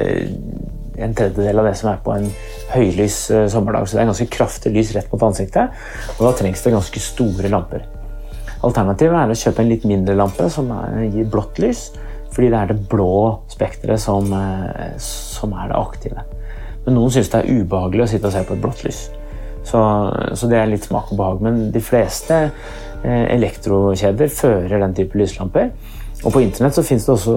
en 1.03 1.15
tredjedel 1.17 1.61
av 1.61 1.69
det 1.69 1.75
som 1.79 1.91
er 1.91 2.01
på 2.05 2.15
en 2.15 2.29
høylys 2.73 3.19
eh, 3.35 3.47
sommerdag. 3.53 3.89
Så 3.89 3.99
det 3.99 4.05
er 4.05 4.11
ganske 4.13 4.31
kraftig 4.33 4.73
lys 4.77 4.95
rett 4.97 5.13
mot 5.13 5.27
ansiktet, 5.27 5.75
og 6.17 6.23
da 6.29 6.33
trengs 6.39 6.65
det 6.65 6.75
ganske 6.77 7.03
store 7.03 7.53
lamper. 7.53 7.87
Alternativet 8.65 9.19
er 9.19 9.33
å 9.33 9.39
kjøpe 9.39 9.63
en 9.63 9.71
litt 9.71 9.85
mindre 9.89 10.17
lampe 10.17 10.49
som 10.53 10.71
gir 11.13 11.29
blått 11.31 11.61
lys, 11.63 11.91
fordi 12.33 12.49
det 12.53 12.59
er 12.61 12.73
det 12.73 12.89
blå 12.91 13.13
spekteret 13.53 14.01
som, 14.01 14.33
eh, 14.33 14.97
som, 15.03 15.53
er 15.57 15.71
det 15.71 15.79
aktive. 15.79 16.25
Men 16.87 16.99
noen 16.99 17.13
syns 17.13 17.31
det 17.33 17.43
er 17.43 17.63
ubehagelig 17.63 18.07
å 18.07 18.11
sitte 18.15 18.31
og 18.31 18.35
se 18.37 18.45
på 18.47 18.57
et 18.57 18.65
blått 18.65 18.83
lys. 18.87 19.07
Så, 19.67 19.81
så 20.39 20.47
det 20.47 20.61
er 20.61 20.69
litt 20.71 20.87
smak 20.87 21.11
og 21.11 21.19
behag. 21.19 21.41
Men 21.43 21.63
de 21.75 21.83
fleste 21.83 22.37
eh, 22.47 23.25
elektrokjeder 23.35 24.31
fører 24.31 24.79
den 24.85 24.95
type 24.95 25.19
lyslamper. 25.19 25.73
Og 26.25 26.33
På 26.33 26.41
internett 26.41 26.75
så 26.75 26.83
finnes 26.83 27.05
det 27.07 27.13
også 27.13 27.35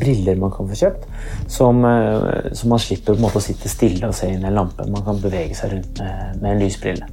briller 0.00 0.38
man 0.38 0.52
kan 0.54 0.68
få 0.70 0.76
kjøpt, 0.78 1.06
som, 1.50 1.84
eh, 1.84 2.52
som 2.56 2.70
man 2.70 2.78
slipper 2.78 3.12
på 3.12 3.18
en 3.18 3.24
måte 3.26 3.40
å 3.40 3.44
sitte 3.44 3.68
stille 3.68 4.06
og 4.06 4.14
se 4.14 4.30
inn 4.30 4.44
i 4.44 4.48
en 4.48 4.54
lampe. 4.54 4.86
Man 4.88 5.04
kan 5.04 5.18
bevege 5.20 5.56
seg 5.58 5.74
rundt 5.74 5.98
med, 5.98 6.36
med 6.40 6.52
en 6.54 6.62
lysbrille. 6.62 7.08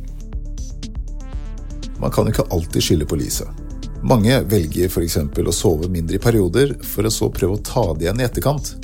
Man 1.97 2.13
kan 2.13 2.29
ikke 2.29 2.45
alltid 2.53 2.85
skylde 2.85 3.09
på 3.09 3.17
lyset. 3.17 3.65
Mange 4.05 4.43
velger 4.45 4.91
f.eks. 4.91 5.17
å 5.17 5.55
sove 5.55 5.89
mindre 5.89 6.19
i 6.19 6.21
perioder, 6.21 6.75
for 6.85 7.07
å 7.07 7.11
så 7.11 7.31
prøve 7.33 7.57
å 7.57 7.63
ta 7.65 7.87
det 7.97 8.05
igjen 8.05 8.21
i 8.21 8.27
etterkant. 8.27 8.75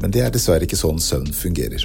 Men 0.00 0.14
det 0.14 0.24
er 0.24 0.32
dessverre 0.32 0.64
ikke 0.64 0.80
sånn 0.80 0.98
søvn 1.02 1.28
fungerer. 1.36 1.84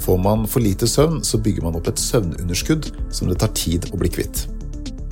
Får 0.00 0.16
man 0.18 0.46
for 0.48 0.64
lite 0.64 0.88
søvn, 0.88 1.20
så 1.20 1.38
bygger 1.38 1.66
man 1.66 1.76
opp 1.76 1.90
et 1.92 2.00
søvnunderskudd 2.00 2.88
som 3.12 3.28
det 3.28 3.36
tar 3.42 3.52
tid 3.52 3.90
å 3.92 4.00
bli 4.00 4.08
kvitt. 4.08 4.46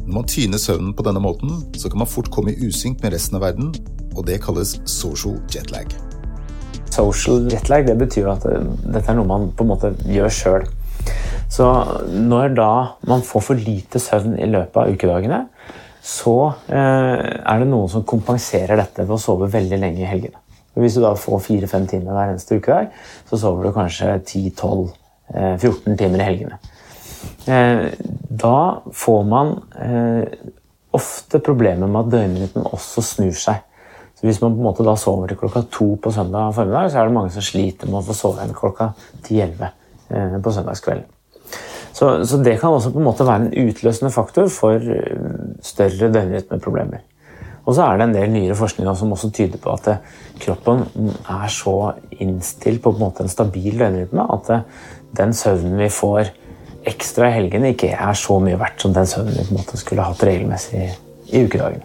Når 0.09 0.15
man 0.17 0.25
tyner 0.25 0.57
søvnen 0.57 0.95
på 0.97 1.05
denne 1.05 1.21
måten, 1.21 1.51
så 1.77 1.91
kan 1.93 2.01
man 2.01 2.09
fort 2.09 2.31
komme 2.33 2.55
i 2.55 2.65
usynk 2.65 3.03
med 3.05 3.13
resten 3.13 3.37
av 3.37 3.43
verden 3.45 3.75
og 4.17 4.23
det 4.25 4.39
kalles 4.41 4.79
social 4.89 5.35
jetlag. 5.53 5.93
Social 6.89 7.45
jetlag 7.53 7.85
det 7.91 7.99
betyr 8.01 8.31
at 8.33 8.47
eh, 8.49 8.71
dette 8.89 9.13
er 9.13 9.19
noe 9.19 9.29
man 9.29 9.45
på 9.53 9.67
en 9.67 9.71
måte 9.75 9.91
gjør 10.09 10.33
sjøl. 10.33 10.65
Så 11.53 11.67
når 12.09 12.57
da 12.57 12.71
man 13.11 13.21
får 13.21 13.45
for 13.51 13.61
lite 13.69 14.01
søvn 14.01 14.39
i 14.41 14.49
løpet 14.49 14.81
av 14.81 14.95
ukedagene, 14.97 15.43
så 16.01 16.35
eh, 16.73 17.21
er 17.45 17.61
det 17.61 17.69
noen 17.69 17.93
som 17.93 18.09
kompenserer 18.09 18.81
dette 18.81 19.05
ved 19.05 19.13
å 19.19 19.21
sove 19.21 19.51
veldig 19.53 19.83
lenge 19.85 20.07
i 20.07 20.09
helgene. 20.09 20.41
Hvis 20.79 20.97
du 20.97 21.05
da 21.05 21.13
får 21.21 21.45
fire-fem 21.51 21.85
timer 21.91 22.17
hver 22.17 22.33
eneste 22.33 22.57
ukedag, 22.57 22.97
så 23.29 23.45
sover 23.45 23.69
du 23.69 23.77
kanskje 23.77 24.17
10-12-14 24.25 24.89
eh, 25.37 26.01
timer 26.01 26.25
i 26.25 26.33
helgene. 26.33 26.63
Eh, 27.49 27.89
da 28.29 28.83
får 28.93 29.25
man 29.25 29.55
eh, 29.81 30.29
ofte 30.91 31.41
problemer 31.45 31.89
med 31.89 32.07
at 32.07 32.13
døgnrytmen 32.13 32.69
også 32.69 33.05
snur 33.05 33.37
seg. 33.37 33.65
Så 34.19 34.27
Hvis 34.27 34.41
man 34.43 34.57
på 34.57 34.61
en 34.61 34.67
måte 34.67 34.87
da 34.87 34.97
sover 34.99 35.31
til 35.31 35.39
klokka 35.39 35.63
to 35.73 35.93
på 36.03 36.13
søndag 36.13 36.55
formiddag, 36.55 36.91
så 36.91 37.01
er 37.01 37.09
det 37.09 37.15
mange 37.15 37.33
som 37.33 37.45
sliter 37.45 37.89
med 37.89 38.01
å 38.01 38.07
få 38.09 38.17
sove 38.19 38.43
igjen 38.43 38.57
klokka 38.57 38.91
10-11 39.23 39.69
eh, 40.11 40.35
på 40.43 40.55
søndagskvelden. 40.57 41.07
Så, 41.99 42.09
så, 42.31 42.39
det 42.45 42.59
kan 42.61 42.75
også 42.75 42.93
på 42.95 43.01
en 43.01 43.07
måte 43.09 43.27
være 43.27 43.49
en 43.49 43.69
utløsende 43.69 44.13
faktor 44.15 44.51
for 44.53 44.83
større 45.67 46.11
døgnrytmeproblemer. 46.15 47.01
Og 47.65 47.75
så 47.75 47.85
er 47.85 47.99
det 47.99 48.05
en 48.07 48.15
del 48.15 48.31
nyere 48.33 48.57
forskning 48.57 48.87
som 48.97 49.11
også 49.13 49.33
tyder 49.35 49.59
på 49.61 49.73
at 49.75 49.89
kroppen 50.41 50.85
er 51.25 51.49
så 51.53 51.75
innstilt 52.21 52.85
på 52.85 52.93
en, 52.95 53.09
en 53.11 53.33
stabil 53.33 53.81
døgnrytme 53.81 54.29
at 54.37 54.53
den 55.19 55.35
søvnen 55.35 55.81
vi 55.81 55.89
får 55.93 56.31
ekstra 56.89 57.29
i 57.31 57.37
helgene, 57.37 57.75
ikke 57.75 57.93
er 57.95 58.19
så 58.19 58.39
mye 58.43 58.59
verdt 58.61 58.85
som 58.85 58.97
den 58.97 59.09
søvnen 59.09 59.37
vi 59.37 59.47
på 59.47 59.55
en 59.55 59.61
måte 59.61 59.81
skulle 59.81 60.07
hatt 60.07 60.25
regelmessig 60.27 60.89
i 61.29 61.45
ukedagene. 61.45 61.85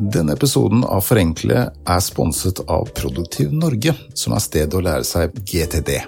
Denne 0.00 0.32
episoden 0.32 0.80
av 0.88 1.02
Forenkle 1.04 1.66
er 1.68 2.00
sponset 2.00 2.62
av 2.72 2.88
Produktiv 2.96 3.52
Norge, 3.52 3.92
som 4.16 4.32
er 4.32 4.40
stedet 4.40 4.78
å 4.78 4.80
lære 4.80 5.04
seg 5.04 5.34
GTD. 5.44 5.98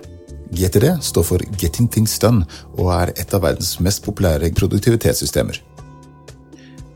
GTD 0.52 0.86
står 1.04 1.26
for 1.28 1.44
Getting 1.60 1.90
Things 1.92 2.16
Done 2.20 2.46
og 2.78 2.88
er 2.94 3.12
et 3.12 3.36
av 3.36 3.44
verdens 3.44 3.74
mest 3.84 4.00
populære 4.06 4.52
produktivitetssystemer. 4.56 5.60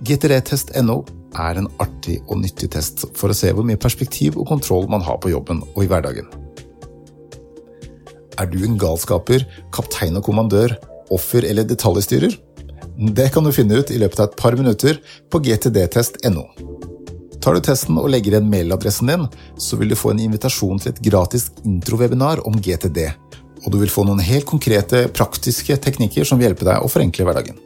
GTD-test.no 0.09 0.99
er 1.37 1.61
en 1.61 1.69
artig 1.85 2.19
og 2.27 2.41
nyttig 2.41 2.71
test 2.73 3.05
for 3.17 3.33
å 3.33 3.37
se 3.37 3.53
hvor 3.53 3.65
mye 3.69 3.81
perspektiv 3.81 4.41
og 4.41 4.49
kontroll 4.49 4.89
man 4.93 5.05
har 5.05 5.21
på 5.21 5.33
jobben 5.33 5.65
og 5.75 5.85
i 5.85 5.89
hverdagen. 5.93 6.46
Er 8.37 8.49
du 8.53 8.59
en 8.65 8.77
galskaper, 8.81 9.47
kaptein 9.73 10.19
og 10.19 10.27
kommandør, 10.27 10.77
offer 11.15 11.47
eller 11.49 11.65
detaljstyrer? 11.69 12.35
Det 12.97 13.31
kan 13.33 13.45
du 13.45 13.53
finne 13.53 13.81
ut 13.81 13.93
i 13.93 14.01
løpet 14.01 14.21
av 14.21 14.31
et 14.31 14.39
par 14.41 14.57
minutter 14.57 15.01
på 15.33 15.41
gtdtest.no. 15.45 16.45
Tar 17.45 17.55
du 17.55 17.63
testen 17.63 17.99
og 18.01 18.09
legger 18.11 18.35
igjen 18.35 18.49
mailadressen 18.51 19.13
din, 19.13 19.29
så 19.61 19.79
vil 19.79 19.93
du 19.93 19.99
få 19.99 20.11
en 20.13 20.23
invitasjon 20.25 20.81
til 20.83 20.93
et 20.93 21.03
gratis 21.09 21.51
introwebinar 21.65 22.43
om 22.49 22.57
GTD. 22.59 23.05
Og 23.65 23.71
du 23.73 23.79
vil 23.81 23.93
få 23.93 24.05
noen 24.07 24.23
helt 24.25 24.49
konkrete, 24.49 25.07
praktiske 25.15 25.79
teknikker 25.85 26.27
som 26.27 26.41
vil 26.41 26.51
hjelpe 26.51 26.67
deg 26.67 26.83
å 26.83 26.91
forenkle 26.91 27.29
hverdagen. 27.29 27.61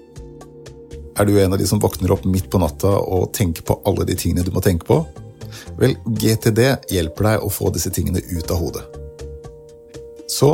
Er 1.18 1.26
du 1.26 1.34
en 1.40 1.56
av 1.56 1.60
de 1.60 1.66
som 1.68 1.80
våkner 1.82 2.12
opp 2.14 2.28
midt 2.28 2.50
på 2.52 2.60
natta 2.62 2.92
og 3.00 3.32
tenker 3.36 3.66
på 3.66 3.80
alle 3.88 4.06
de 4.08 4.16
tingene 4.20 4.46
du 4.46 4.52
må 4.54 4.62
tenke 4.64 4.86
på? 4.88 5.02
Vel, 5.80 5.96
GTD 6.06 6.92
hjelper 6.92 7.32
deg 7.32 7.44
å 7.44 7.52
få 7.52 7.72
disse 7.74 7.92
tingene 7.94 8.22
ut 8.30 8.50
av 8.52 8.60
hodet. 8.60 8.99
Så 10.30 10.50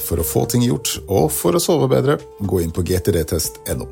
for 0.00 0.20
å 0.20 0.26
få 0.26 0.44
ting 0.50 0.64
gjort, 0.66 0.96
og 1.06 1.28
for 1.34 1.54
å 1.54 1.62
sove 1.62 1.86
bedre, 1.90 2.18
gå 2.40 2.62
inn 2.64 2.72
på 2.74 2.82
gtdtest.no. 2.86 3.86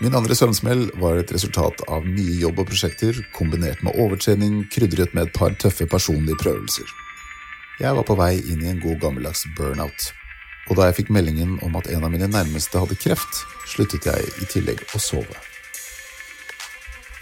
Min 0.00 0.16
andre 0.16 0.36
søvnsmell 0.36 0.86
var 1.02 1.18
et 1.20 1.32
resultat 1.34 1.82
av 1.92 2.06
mye 2.06 2.38
jobb 2.40 2.62
og 2.62 2.70
prosjekter, 2.70 3.18
kombinert 3.36 3.82
med 3.84 3.98
overtrening 4.00 4.62
krydret 4.72 5.12
med 5.16 5.28
et 5.28 5.36
par 5.36 5.52
tøffe 5.60 5.88
personlige 5.90 6.40
prøvelser. 6.40 6.88
Jeg 7.80 7.96
var 7.96 8.06
på 8.08 8.16
vei 8.16 8.32
inn 8.38 8.64
i 8.64 8.70
en 8.70 8.80
god 8.80 9.00
gammeldags 9.02 9.44
burnout, 9.58 10.10
og 10.70 10.78
da 10.78 10.88
jeg 10.88 11.02
fikk 11.02 11.14
meldingen 11.16 11.58
om 11.66 11.76
at 11.80 11.90
en 11.92 12.06
av 12.06 12.12
mine 12.12 12.30
nærmeste 12.30 12.80
hadde 12.80 12.96
kreft, 13.02 13.44
sluttet 13.68 14.08
jeg 14.08 14.34
i 14.40 14.48
tillegg 14.52 14.86
å 14.94 15.02
sove. 15.02 15.49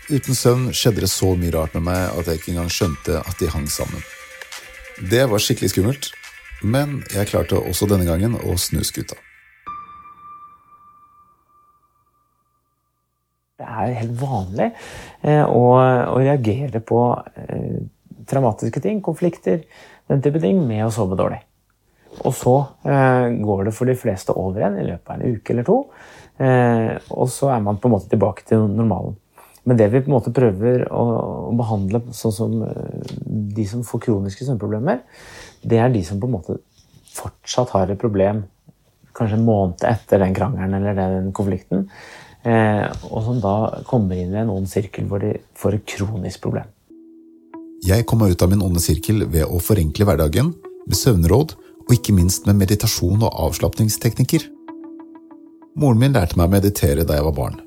Uten 0.08 0.32
søvn 0.32 0.70
skjedde 0.72 1.02
det 1.04 1.10
så 1.12 1.34
mye 1.36 1.52
rart 1.52 1.74
med 1.76 1.82
meg 1.90 2.14
at 2.16 2.28
jeg 2.30 2.38
ikke 2.38 2.52
engang 2.54 2.70
skjønte 2.72 3.18
at 3.20 3.34
de 3.42 3.48
hang 3.52 3.66
sammen. 3.68 4.00
Det 5.10 5.26
var 5.28 5.42
skikkelig 5.44 5.68
skummelt, 5.68 6.08
men 6.64 7.02
jeg 7.12 7.28
klarte 7.28 7.60
også 7.60 7.84
denne 7.90 8.06
gangen 8.08 8.38
å 8.40 8.54
snu 8.56 8.80
skuta. 8.88 9.18
Det 13.60 13.68
er 13.68 13.94
helt 13.98 14.16
vanlig 14.22 14.70
eh, 14.70 15.44
å, 15.44 15.62
å, 15.76 16.16
reagere 16.22 16.80
på 16.80 17.02
eh, 17.44 17.78
traumatiske 18.32 18.80
ting, 18.80 19.04
konflikter, 19.04 19.60
den 20.08 20.24
type 20.24 20.40
ting, 20.40 20.64
med 20.64 20.86
å 20.86 20.92
sove 20.94 21.20
dårlig. 21.20 21.42
Og 22.24 22.32
så 22.32 22.56
eh, 22.88 23.28
går 23.44 23.68
det 23.68 23.76
for 23.76 23.92
de 23.92 23.98
fleste 23.98 24.32
over 24.32 24.64
igjen 24.64 24.80
i 24.80 24.88
løpet 24.88 25.12
av 25.12 25.20
en 25.20 25.36
uke 25.36 25.52
eller 25.52 25.68
to. 25.68 25.80
Eh, 26.40 26.94
og 27.12 27.28
så 27.28 27.52
er 27.52 27.60
man 27.66 27.76
på 27.76 27.90
en 27.90 27.98
måte 27.98 28.08
tilbake 28.08 28.48
til 28.48 28.70
normalen. 28.72 29.18
Men 29.68 29.76
det 29.76 29.90
vi 29.92 30.00
på 30.00 30.08
en 30.08 30.16
måte 30.16 30.32
prøver 30.34 30.86
å, 30.88 31.04
å 31.50 31.56
behandle 31.58 32.00
sånn 32.16 32.34
som 32.34 32.60
eh, 32.64 33.16
de 33.28 33.66
som 33.68 33.84
får 33.84 34.06
kroniske 34.06 34.46
søvnproblemer, 34.46 35.02
det 35.60 35.82
er 35.82 35.92
de 35.92 36.00
som 36.06 36.20
på 36.20 36.30
en 36.30 36.38
måte 36.38 36.60
fortsatt 37.18 37.74
har 37.74 37.92
et 37.92 38.00
problem 38.00 38.46
kanskje 39.18 39.38
en 39.40 39.46
måned 39.46 39.84
etter 39.86 40.22
den 40.22 40.34
krangelen 40.36 40.78
eller 40.78 40.96
den 40.98 41.30
konflikten. 41.36 41.86
Eh, 42.46 42.86
og 43.10 43.22
som 43.26 43.40
da 43.42 43.82
kommer 43.88 44.18
inn 44.18 44.34
i 44.34 44.42
en 44.42 44.52
ond 44.54 44.68
sirkel 44.70 45.08
hvor 45.10 45.22
de 45.22 45.34
får 45.58 45.78
et 45.78 45.88
kronisk 45.96 46.44
problem. 46.46 46.68
Jeg 47.86 48.06
kom 48.10 48.22
meg 48.22 48.34
ut 48.34 48.42
av 48.42 48.50
min 48.50 48.62
onde 48.64 48.82
sirkel 48.82 49.26
ved 49.30 49.46
å 49.46 49.60
forenkle 49.62 50.06
hverdagen, 50.08 50.52
med 50.88 50.98
søvnråd 50.98 51.54
og 51.84 51.94
ikke 51.94 52.14
minst 52.16 52.46
med 52.48 52.58
meditasjon 52.58 53.22
og 53.22 53.42
avslapningsteknikker. 53.48 54.48
Moren 55.78 56.00
min 56.00 56.16
lærte 56.16 56.38
meg 56.38 56.48
å 56.48 56.56
meditere 56.56 57.06
da 57.06 57.18
jeg 57.18 57.26
var 57.28 57.36
barn. 57.36 57.58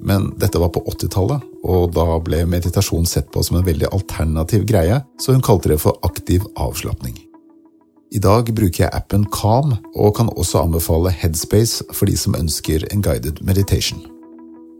Men 0.00 0.30
dette 0.40 0.60
var 0.60 0.72
på 0.74 0.82
80-tallet, 0.88 1.42
og 1.64 1.90
da 1.96 2.18
ble 2.24 2.44
meditasjon 2.48 3.08
sett 3.08 3.28
på 3.32 3.42
som 3.44 3.58
en 3.58 3.66
veldig 3.66 3.90
alternativ 3.92 4.64
greie, 4.68 5.02
så 5.20 5.34
hun 5.36 5.44
kalte 5.44 5.72
det 5.72 5.80
for 5.82 5.98
aktiv 6.06 6.46
avslapning. 6.56 7.18
I 8.10 8.18
dag 8.18 8.48
bruker 8.56 8.86
jeg 8.86 8.94
appen 8.96 9.26
Calm, 9.30 9.76
og 9.94 10.16
kan 10.16 10.32
også 10.34 10.64
anbefale 10.64 11.12
Headspace 11.14 11.84
for 11.94 12.10
de 12.10 12.16
som 12.18 12.34
ønsker 12.34 12.88
en 12.90 13.04
guided 13.06 13.38
meditation. 13.46 14.00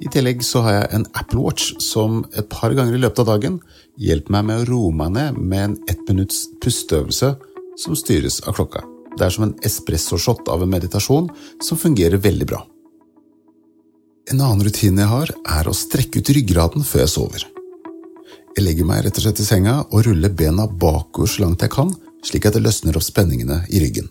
I 0.00 0.08
tillegg 0.08 0.40
så 0.42 0.62
har 0.64 0.74
jeg 0.78 0.88
en 0.96 1.06
Apple 1.20 1.42
Watch 1.44 1.74
som 1.84 2.24
et 2.32 2.48
par 2.50 2.72
ganger 2.74 2.96
i 2.96 3.02
løpet 3.02 3.20
av 3.20 3.34
dagen 3.34 3.60
hjelper 4.00 4.32
meg 4.32 4.46
med 4.48 4.62
å 4.62 4.68
roe 4.70 4.96
meg 4.96 5.12
ned 5.12 5.38
med 5.38 5.64
en 5.66 5.76
ett 5.92 6.00
minutts 6.08 6.46
pusteøvelse 6.64 7.34
som 7.78 7.98
styres 7.98 8.40
av 8.48 8.56
klokka. 8.56 8.82
Det 9.18 9.26
er 9.26 9.34
som 9.34 9.44
en 9.44 9.56
espressoshot 9.66 10.48
av 10.48 10.64
en 10.64 10.72
meditasjon 10.72 11.28
som 11.62 11.78
fungerer 11.78 12.22
veldig 12.22 12.48
bra. 12.48 12.62
En 14.30 14.38
annen 14.38 14.62
rutine 14.62 15.02
jeg 15.02 15.10
har, 15.10 15.30
er 15.58 15.66
å 15.66 15.74
strekke 15.74 16.20
ut 16.22 16.30
ryggraden 16.30 16.84
før 16.86 17.02
jeg 17.02 17.10
sover. 17.10 17.44
Jeg 18.54 18.62
legger 18.62 18.86
meg 18.86 19.02
rett 19.02 19.16
og 19.18 19.24
slett 19.24 19.40
i 19.42 19.46
senga 19.46 19.80
og 19.88 20.04
ruller 20.06 20.30
bena 20.30 20.68
bakover 20.70 21.30
så 21.30 21.42
langt 21.42 21.64
jeg 21.64 21.72
kan, 21.74 21.90
slik 22.26 22.46
at 22.46 22.54
det 22.54 22.62
løsner 22.62 22.98
opp 22.98 23.06
spenningene 23.06 23.64
i 23.74 23.80
ryggen. 23.82 24.06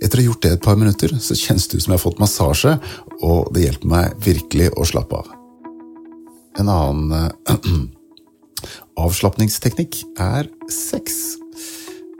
Etter 0.00 0.18
å 0.18 0.20
ha 0.20 0.26
gjort 0.26 0.42
det 0.44 0.50
et 0.56 0.64
par 0.64 0.76
minutter, 0.76 1.14
så 1.20 1.36
kjennes 1.36 1.64
det 1.68 1.78
ut 1.78 1.84
som 1.86 1.94
jeg 1.94 1.96
har 1.96 2.04
fått 2.04 2.20
massasje, 2.20 2.74
og 3.24 3.48
det 3.56 3.64
hjelper 3.64 3.92
meg 3.94 4.20
virkelig 4.26 4.68
å 4.76 4.86
slappe 4.88 5.22
av. 5.22 5.32
En 6.60 6.72
annen 6.72 7.16
øh, 7.16 7.72
avslapningsteknikk 9.06 10.02
er 10.20 10.52
sex. 10.72 11.38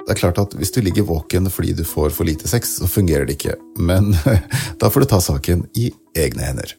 Det 0.07 0.15
er 0.15 0.21
klart 0.23 0.41
at 0.41 0.57
Hvis 0.57 0.73
du 0.73 0.81
ligger 0.81 1.09
våken 1.09 1.51
fordi 1.53 1.77
du 1.77 1.85
får 1.85 2.17
for 2.17 2.29
lite 2.29 2.49
sex, 2.49 2.79
så 2.81 2.89
fungerer 2.89 3.29
det 3.29 3.37
ikke, 3.37 3.61
men 3.77 4.15
da 4.81 4.89
får 4.89 5.05
du 5.05 5.13
ta 5.13 5.21
saken 5.21 5.69
i 5.77 5.91
egne 6.17 6.49
hender. 6.49 6.77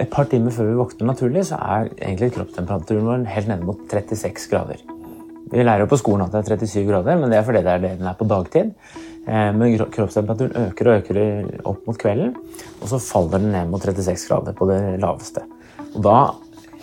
Et 0.00 0.08
par 0.08 0.24
timer 0.30 0.54
før 0.54 0.70
vi 0.70 0.78
våkner 0.78 1.10
naturlig, 1.10 1.42
så 1.50 1.58
er 1.60 1.90
egentlig 1.98 2.30
kroppstemperaturen 2.32 3.04
vår 3.04 3.24
helt 3.34 3.50
nede 3.50 3.66
mot 3.68 3.80
36 3.90 4.48
grader. 4.48 4.80
Vi 5.50 5.64
lærer 5.66 5.84
jo 5.84 5.90
på 5.90 5.98
skolen 6.00 6.24
at 6.24 6.32
det 6.32 6.40
er 6.40 6.62
37 6.62 6.86
grader, 6.88 7.18
men 7.20 7.28
det 7.28 7.36
er 7.36 7.44
fordi 7.44 7.60
det 7.66 7.72
er 7.74 7.82
det 7.82 7.90
den 7.98 8.08
er 8.08 8.16
på 8.16 8.28
dagtid. 8.30 8.70
Eh, 9.26 9.50
men 9.56 9.74
kroppstemperaturen 9.92 10.70
øker 10.70 10.88
og 10.88 11.02
øker 11.02 11.20
opp 11.68 11.82
mot 11.90 11.98
kvelden, 12.00 12.32
og 12.80 12.86
så 12.88 13.02
faller 13.02 13.42
den 13.42 13.52
ned 13.52 13.68
mot 13.68 13.84
36 13.84 14.24
grader 14.30 14.56
på 14.56 14.70
det 14.70 14.80
laveste. 15.02 15.44
Og 15.90 16.00
da 16.06 16.16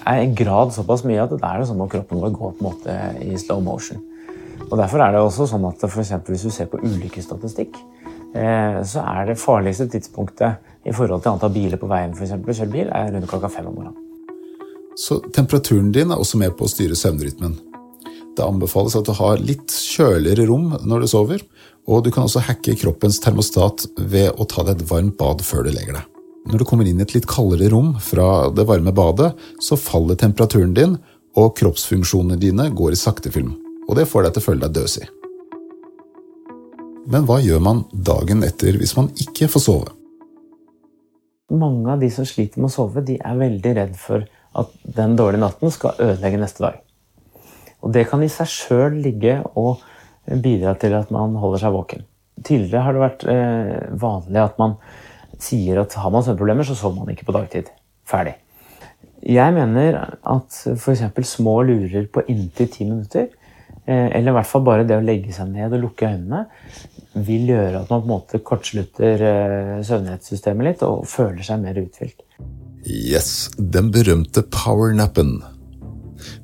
er 0.05 0.21
en 0.21 0.37
grad 0.37 0.75
såpass 0.75 1.05
mye 1.07 1.23
at 1.23 1.33
det 1.33 1.41
er 1.41 1.63
det 1.63 1.71
som 1.71 1.81
om 1.81 1.89
kroppen 1.89 2.21
vår 2.21 2.35
går 2.37 2.53
på 2.53 2.61
en 2.61 2.69
måte 2.69 2.99
i 3.25 3.33
slow 3.41 3.63
motion. 3.65 4.03
Og 4.67 4.77
Derfor 4.77 5.01
er 5.01 5.15
det 5.15 5.23
også 5.23 5.47
sånn 5.49 5.65
at 5.69 5.81
for 5.87 6.03
hvis 6.03 6.45
du 6.45 6.51
ser 6.53 6.69
på 6.69 6.83
ulykkesstatistikk, 6.83 7.77
så 8.87 9.03
er 9.03 9.31
det 9.31 9.39
farligste 9.41 9.87
tidspunktet 9.91 10.87
i 10.87 10.93
forhold 10.95 11.23
til 11.23 11.33
antall 11.33 11.53
biler 11.55 11.79
på 11.81 11.89
veien 11.89 12.13
for 12.15 12.25
eksempel, 12.27 12.55
kjørt 12.55 12.73
bil, 12.73 12.91
er 12.91 13.09
rundt 13.13 13.29
klokka 13.29 13.49
fem 13.51 13.69
om 13.69 13.75
morgenen. 13.75 14.03
Så 14.97 15.19
temperaturen 15.33 15.91
din 15.93 16.11
er 16.11 16.17
også 16.17 16.39
med 16.41 16.55
på 16.57 16.65
å 16.65 16.71
styre 16.71 16.97
søvnrytmen? 16.97 17.53
Det 18.37 18.45
anbefales 18.45 18.95
at 18.97 19.05
du 19.05 19.13
har 19.17 19.41
litt 19.41 19.73
kjøligere 19.73 20.47
rom 20.49 20.71
når 20.85 21.03
du 21.03 21.09
sover, 21.11 21.43
og 21.87 22.03
du 22.05 22.11
kan 22.13 22.25
også 22.25 22.43
hacke 22.47 22.75
kroppens 22.77 23.19
termostat 23.23 23.85
ved 23.97 24.33
å 24.37 24.47
ta 24.49 24.65
deg 24.65 24.77
et 24.81 24.89
varmt 24.89 25.17
bad 25.19 25.43
før 25.45 25.67
du 25.67 25.71
legger 25.73 25.99
deg. 25.99 26.07
Når 26.47 26.61
du 26.61 26.65
kommer 26.67 26.87
inn 26.87 27.01
i 27.01 27.05
et 27.05 27.13
litt 27.15 27.27
kaldere 27.29 27.69
rom 27.73 27.93
fra 28.01 28.47
det 28.55 28.65
varme 28.69 28.93
badet, 28.95 29.33
så 29.63 29.77
faller 29.79 30.19
temperaturen 30.19 30.73
din, 30.77 30.97
og 31.37 31.53
kroppsfunksjonene 31.59 32.39
dine 32.41 32.69
går 32.73 32.95
i 32.95 32.99
saktefilm. 32.99 33.53
Og 33.87 33.97
det 33.99 34.07
får 34.09 34.25
deg 34.25 34.35
til 34.35 34.43
å 34.43 34.47
føle 34.47 34.65
deg 34.65 34.77
døsig. 34.79 35.05
Men 37.07 37.23
hva 37.23 37.37
gjør 37.39 37.61
man 37.63 37.85
dagen 37.91 38.43
etter 38.43 38.75
hvis 38.75 38.97
man 38.97 39.07
ikke 39.15 39.47
får 39.51 39.63
sove? 39.63 39.93
Mange 41.55 41.93
av 41.93 42.01
de 42.03 42.09
som 42.11 42.27
sliter 42.27 42.59
med 42.59 42.67
å 42.67 42.73
sove, 42.73 43.03
de 43.07 43.15
er 43.15 43.39
veldig 43.39 43.71
redd 43.77 43.93
for 43.99 44.25
at 44.57 44.73
den 44.97 45.15
dårlige 45.15 45.45
natten 45.45 45.71
skal 45.71 45.95
ødelegge 46.03 46.41
neste 46.41 46.65
dag. 46.65 46.81
Og 47.79 47.93
det 47.95 48.07
kan 48.09 48.23
i 48.25 48.31
seg 48.31 48.51
sjøl 48.51 48.97
ligge 49.05 49.37
og 49.55 49.85
bidra 50.43 50.73
til 50.81 50.97
at 50.97 51.13
man 51.15 51.37
holder 51.39 51.63
seg 51.63 51.75
våken. 51.77 52.03
Tidligere 52.43 52.83
har 52.83 52.97
det 52.97 53.05
vært 53.05 53.23
eh, 53.31 53.71
vanlig 54.03 54.43
at 54.43 54.59
man 54.59 54.75
sier 55.39 55.79
at 55.79 55.95
har 56.01 56.11
man 56.11 56.25
søvnproblemer, 56.25 56.67
så 56.67 56.75
sover 56.75 56.99
man 56.99 57.13
ikke 57.13 57.29
på 57.29 57.37
dagtid. 57.37 57.71
Ferdig. 58.07 58.35
Jeg 59.23 59.55
mener 59.55 60.01
at 60.19 60.59
f.eks. 60.75 61.07
små 61.31 61.61
lurer 61.69 62.11
på 62.11 62.25
inntil 62.27 62.67
ti 62.73 62.83
minutter 62.83 63.31
eller 63.87 64.31
i 64.31 64.35
hvert 64.35 64.49
fall 64.49 64.65
bare 64.67 64.85
det 64.87 64.97
å 64.97 65.03
legge 65.03 65.33
seg 65.35 65.51
ned 65.53 65.73
og 65.73 65.83
lukke 65.85 66.09
øynene, 66.11 66.45
vil 67.25 67.49
gjøre 67.49 67.81
at 67.81 67.91
man 67.91 68.01
på 68.01 68.05
en 68.05 68.11
måte 68.11 68.41
kortslutter 68.45 69.23
eh, 69.25 69.75
søvnighetssystemet 69.87 70.67
litt 70.67 70.83
og 70.85 71.05
føler 71.09 71.43
seg 71.45 71.61
mer 71.63 71.79
uthvilt. 71.81 72.21
Yes, 72.87 73.49
den 73.57 73.89
berømte 73.91 74.43
powernappen. 74.53 75.39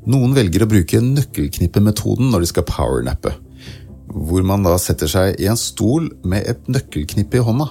Noen 0.09 0.33
velger 0.35 0.65
å 0.65 0.69
bruke 0.69 0.99
nøkkelknippemetoden 1.03 2.33
når 2.33 2.43
de 2.43 2.51
skal 2.51 2.67
powernappe, 2.67 3.31
hvor 4.13 4.43
man 4.45 4.65
da 4.65 4.75
setter 4.81 5.09
seg 5.09 5.39
i 5.41 5.47
en 5.49 5.59
stol 5.59 6.09
med 6.27 6.49
et 6.49 6.67
nøkkelknippe 6.71 7.39
i 7.39 7.45
hånda. 7.45 7.69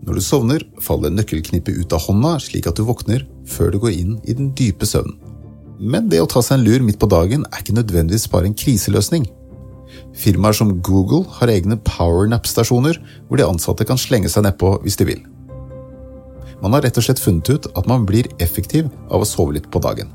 Når 0.00 0.16
du 0.16 0.24
sovner, 0.24 0.64
faller 0.82 1.12
nøkkelknippet 1.12 1.76
ut 1.82 1.94
av 1.94 2.06
hånda 2.08 2.38
slik 2.42 2.66
at 2.70 2.80
du 2.80 2.86
våkner 2.88 3.26
før 3.48 3.74
du 3.74 3.82
går 3.84 3.94
inn 3.94 4.16
i 4.24 4.36
den 4.36 4.54
dype 4.56 4.88
søvnen. 4.88 5.29
Men 5.80 6.10
det 6.12 6.20
å 6.20 6.28
ta 6.28 6.42
seg 6.44 6.58
en 6.58 6.66
lur 6.66 6.82
midt 6.84 7.00
på 7.00 7.08
dagen 7.08 7.46
er 7.48 7.62
ikke 7.62 7.78
nødvendigvis 7.78 8.28
bare 8.32 8.50
en 8.50 8.56
kriseløsning. 8.56 9.24
Firmaer 10.12 10.56
som 10.56 10.74
Google 10.84 11.24
har 11.38 11.50
egne 11.50 11.78
powernap-stasjoner 11.86 12.98
hvor 13.28 13.40
de 13.40 13.46
ansatte 13.46 13.86
kan 13.88 13.98
slenge 14.00 14.28
seg 14.28 14.44
nedpå 14.44 14.76
hvis 14.84 14.98
de 15.00 15.08
vil. 15.08 15.22
Man 16.60 16.76
har 16.76 16.84
rett 16.84 16.98
og 17.00 17.06
slett 17.06 17.22
funnet 17.22 17.48
ut 17.48 17.68
at 17.72 17.88
man 17.88 18.04
blir 18.08 18.28
effektiv 18.44 18.90
av 19.08 19.24
å 19.24 19.28
sove 19.28 19.56
litt 19.56 19.70
på 19.72 19.80
dagen. 19.80 20.10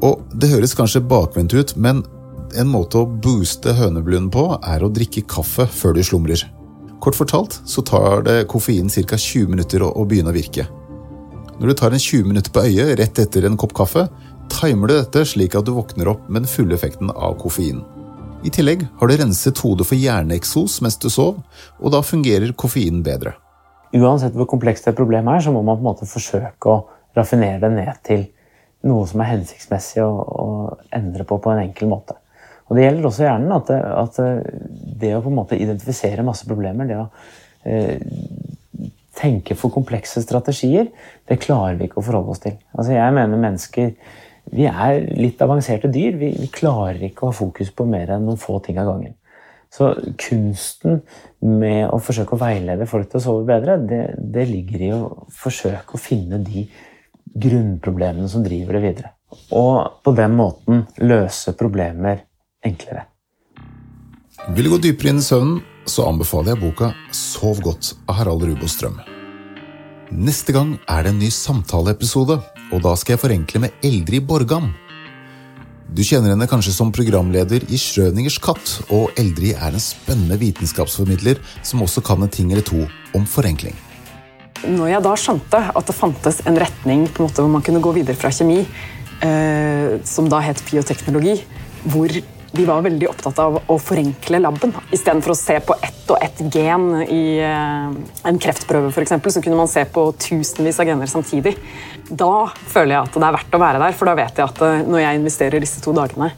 Og 0.00 0.22
det 0.32 0.48
høres 0.52 0.76
kanskje 0.78 1.04
bakvendt 1.04 1.52
ut, 1.52 1.74
men 1.76 2.00
en 2.56 2.70
måte 2.70 3.02
å 3.02 3.08
booste 3.08 3.74
høneblunden 3.76 4.30
på 4.32 4.46
er 4.56 4.84
å 4.84 4.92
drikke 4.94 5.26
kaffe 5.28 5.66
før 5.68 5.98
du 5.98 6.02
slumrer. 6.06 6.46
Kort 7.02 7.18
fortalt 7.18 7.58
så 7.68 7.84
tar 7.84 8.24
det 8.24 8.46
koffein 8.50 8.88
ca. 8.88 9.18
20 9.18 9.52
minutter 9.52 9.84
å 9.84 10.06
begynne 10.08 10.32
å 10.32 10.38
virke. 10.38 10.64
Når 11.58 11.68
du 11.68 11.74
tar 11.74 11.92
en 11.92 12.00
20 12.00 12.30
minutter 12.30 12.54
på 12.54 12.64
øyet 12.64 12.96
rett 13.00 13.20
etter 13.20 13.44
en 13.44 13.58
kopp 13.58 13.74
kaffe, 13.76 14.06
timer 14.52 14.90
du 14.90 14.94
dette 14.96 15.24
slik 15.28 15.56
at 15.58 15.66
du 15.66 15.74
våkner 15.76 16.10
opp 16.12 16.28
med 16.28 16.44
den 16.44 16.50
fulle 16.50 16.76
effekten 16.76 17.10
av 17.14 17.36
koffein. 17.40 17.82
I 18.46 18.52
tillegg 18.54 18.84
har 19.00 19.10
du 19.10 19.16
renset 19.18 19.58
hodet 19.64 19.86
for 19.88 19.98
hjerneeksos 19.98 20.78
mens 20.84 20.98
du 21.02 21.08
sov, 21.10 21.40
og 21.82 21.94
da 21.94 22.04
fungerer 22.06 22.54
koffeinen 22.58 23.02
bedre. 23.06 23.34
Uansett 23.96 24.36
hvor 24.36 24.48
komplekst 24.50 24.86
et 24.86 24.98
problem 24.98 25.28
er, 25.32 25.42
så 25.42 25.52
må 25.54 25.62
man 25.64 25.78
på 25.78 25.84
en 25.84 25.90
måte 25.90 26.08
forsøke 26.10 26.70
å 26.70 26.82
raffinere 27.16 27.62
det 27.64 27.72
ned 27.74 28.02
til 28.06 28.26
noe 28.86 29.08
som 29.10 29.24
er 29.24 29.32
hensiktsmessig 29.32 30.04
å, 30.04 30.10
å 30.12 30.46
endre 30.94 31.26
på 31.26 31.40
på 31.42 31.52
en 31.52 31.64
enkel 31.64 31.90
måte. 31.90 32.14
Og 32.68 32.76
Det 32.76 32.84
gjelder 32.84 33.08
også 33.08 33.24
hjernen. 33.24 33.54
At 33.56 33.70
det, 33.70 33.78
at 33.80 34.18
det 35.02 35.14
å 35.16 35.22
på 35.24 35.32
en 35.32 35.38
måte 35.40 35.58
identifisere 35.58 36.26
masse 36.26 36.46
problemer, 36.48 36.88
det 36.88 36.98
å 37.00 37.06
eh, 37.64 37.96
tenke 39.18 39.56
for 39.58 39.74
komplekse 39.74 40.22
strategier, 40.22 40.90
det 41.28 41.40
klarer 41.42 41.78
vi 41.78 41.88
ikke 41.88 42.02
å 42.02 42.06
forholde 42.06 42.34
oss 42.34 42.44
til. 42.44 42.58
Altså 42.76 42.94
Jeg 42.94 43.16
mener 43.16 43.40
mennesker 43.40 43.94
vi 44.52 44.66
er 44.68 45.02
litt 45.18 45.40
avanserte 45.44 45.90
dyr. 45.92 46.16
Vi, 46.20 46.32
vi, 46.38 46.50
klarer 46.52 47.00
ikke 47.08 47.26
å 47.26 47.32
ha 47.32 47.36
fokus 47.36 47.72
på 47.74 47.86
mer 47.88 48.14
enn 48.14 48.26
noen 48.28 48.40
få 48.40 48.58
ting 48.64 48.80
av 48.80 48.88
gangen. 48.90 49.16
Så 49.72 49.90
kunsten 50.16 51.02
med 51.44 51.90
å 51.92 51.98
forsøke 52.00 52.36
å 52.36 52.40
veilede 52.40 52.88
folk 52.88 53.10
til 53.10 53.20
å 53.20 53.24
sove 53.24 53.44
bedre, 53.48 53.76
det, 53.84 54.02
det 54.16 54.46
ligger 54.48 54.84
i 54.86 54.92
å 54.96 55.02
forsøke 55.28 55.96
å 55.96 56.00
finne 56.00 56.40
de 56.40 56.64
grunnproblemene 57.38 58.30
som 58.32 58.44
driver 58.46 58.78
det 58.78 58.84
videre. 58.86 59.12
Og 59.52 60.00
på 60.04 60.14
den 60.16 60.34
måten 60.38 60.86
løse 61.04 61.52
problemer 61.58 62.24
enklere. 62.64 63.04
Vil 64.54 64.64
du 64.64 64.72
gå 64.72 64.80
dypere 64.80 65.12
inn 65.12 65.20
i 65.20 65.26
søvnen, 65.26 65.60
så 65.88 66.06
anbefaler 66.08 66.54
jeg 66.54 66.62
boka 66.62 66.92
Sov 67.12 67.60
godt 67.64 67.92
av 68.08 68.20
Harald 68.20 68.44
Rubostrøm. 68.48 68.96
Neste 70.16 70.54
gang 70.56 70.76
er 70.88 71.04
det 71.04 71.12
en 71.12 71.20
ny 71.20 71.28
samtaleepisode, 71.32 72.38
og 72.72 72.82
da 72.84 72.92
skal 72.98 73.16
jeg 73.16 73.22
forenkle 73.22 73.62
med 73.64 73.84
Eldrid 73.84 74.26
Borgam. 74.28 74.70
Du 75.88 76.02
kjenner 76.04 76.34
henne 76.34 76.48
kanskje 76.50 76.74
som 76.76 76.90
programleder 76.92 77.64
i 77.72 77.78
Schrødingers 77.80 78.36
katt, 78.44 78.74
og 78.92 79.14
Eldrid 79.16 79.56
er 79.56 79.72
en 79.72 79.82
spennende 79.82 80.36
vitenskapsformidler 80.40 81.40
som 81.64 81.84
også 81.84 82.04
kan 82.04 82.22
en 82.22 82.32
ting 82.32 82.52
eller 82.52 82.66
to 82.66 82.82
om 83.16 83.24
forenkling. 83.24 83.76
Når 84.68 84.90
jeg 84.90 85.04
da 85.06 85.14
skjønte 85.16 85.62
at 85.70 85.88
det 85.88 85.96
fantes 85.96 86.42
en 86.50 86.58
retning 86.60 87.06
på 87.08 87.22
en 87.22 87.28
måte 87.28 87.44
hvor 87.44 87.52
man 87.52 87.64
kunne 87.64 87.80
gå 87.80 87.94
videre 87.96 88.18
fra 88.18 88.32
kjemi, 88.34 88.60
eh, 89.24 89.96
som 90.04 90.28
da 90.28 90.42
het 90.44 90.60
bioteknologi, 90.68 91.38
hvor 91.88 92.12
de 92.52 92.64
var 92.64 92.84
veldig 92.84 93.08
opptatt 93.10 93.38
av 93.42 93.58
å 93.68 93.76
forenkle 93.82 94.40
laben. 94.40 94.72
Istedenfor 94.94 95.34
å 95.34 95.38
se 95.38 95.58
på 95.64 95.76
ett 95.84 96.08
og 96.08 96.22
ett 96.24 96.40
gen 96.54 96.86
i 97.04 97.22
eh, 97.44 97.90
en 98.30 98.40
kreftprøve, 98.40 98.92
for 98.94 99.04
eksempel, 99.04 99.32
så 99.34 99.42
kunne 99.44 99.58
man 99.58 99.68
se 99.68 99.84
på 99.84 100.06
tusenvis 100.16 100.80
av 100.80 100.88
gener 100.88 101.10
samtidig. 101.10 101.54
Da 102.08 102.48
føler 102.72 102.94
jeg 102.94 103.02
at 103.02 103.18
det 103.18 103.26
er 103.28 103.36
verdt 103.36 103.56
å 103.58 103.62
være 103.62 103.82
der, 103.84 103.96
for 103.98 104.08
da 104.08 104.16
vet 104.18 104.40
jeg 104.40 104.48
at 104.48 104.62
eh, 104.64 104.84
når 104.88 105.04
jeg 105.04 105.20
investerer 105.20 105.64
disse 105.64 105.82
to 105.84 105.92
dagene, 105.96 106.30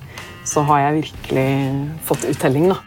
så 0.50 0.64
har 0.66 0.86
jeg 0.86 1.02
virkelig 1.04 1.50
fått 2.08 2.26
uttelling. 2.32 2.72
da. 2.72 2.80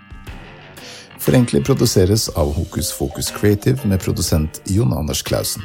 Forenkle 1.23 1.61
produseres 1.63 2.27
av 2.35 2.51
Hokus 2.57 2.91
Fokus 2.91 3.31
Creative 3.31 3.87
med 3.87 4.03
produsent 4.03 4.59
Jon 4.67 4.91
Anders 4.97 5.23
Clausen. 5.23 5.63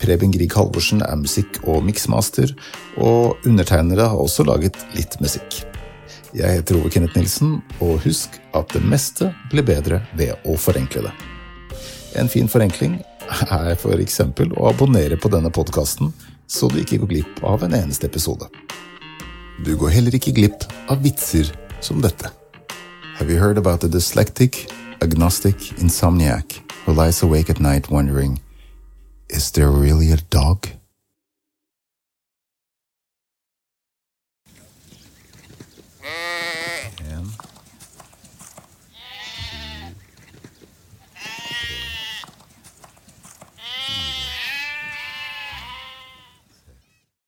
Preben 0.00 0.30
Grieg 0.32 0.54
Halvorsen 0.56 1.02
er 1.04 1.18
musikk- 1.18 1.58
og 1.66 1.82
miksmaster, 1.84 2.54
og 2.96 3.42
undertegnere 3.44 4.06
har 4.12 4.22
også 4.22 4.46
laget 4.46 4.78
litt 4.94 5.18
musikk. 5.20 5.64
Jeg 6.30 6.60
heter 6.60 6.76
Ove 6.78 6.90
Kenneth 6.94 7.16
Nilsen, 7.18 7.56
og 7.82 8.04
husk 8.04 8.36
at 8.54 8.70
det 8.70 8.84
meste 8.86 9.32
blir 9.50 9.64
bedre 9.66 9.98
ved 10.14 10.36
å 10.46 10.54
forenkle 10.54 11.08
det. 11.08 11.14
En 12.20 12.30
fin 12.30 12.46
forenkling 12.50 13.00
er 13.50 13.72
f.eks. 13.74 14.20
å 14.22 14.68
abonnere 14.70 15.18
på 15.18 15.30
denne 15.32 15.50
podkasten, 15.50 16.12
så 16.46 16.70
du 16.70 16.78
ikke 16.82 17.00
går 17.02 17.10
glipp 17.10 17.42
av 17.46 17.64
en 17.66 17.74
eneste 17.74 18.06
episode. 18.06 18.46
Du 19.66 19.74
går 19.76 19.94
heller 19.96 20.14
ikke 20.14 20.34
glipp 20.36 20.66
av 20.90 21.02
vitser 21.02 21.50
som 21.82 21.98
dette. 22.02 22.30
Have 23.18 23.30
you 23.30 23.38
heard 23.38 23.58
about 23.58 23.80
the 23.80 23.88
dyslectic, 23.88 24.70
agnostic 25.02 25.72
insomniac 25.78 26.60
who 26.84 26.94
lies 26.94 27.22
awake 27.22 27.50
at 27.50 27.60
night 27.60 27.90
wondering, 27.90 28.38
is 29.28 29.50
there 29.50 29.70
really 29.70 30.12
a 30.12 30.16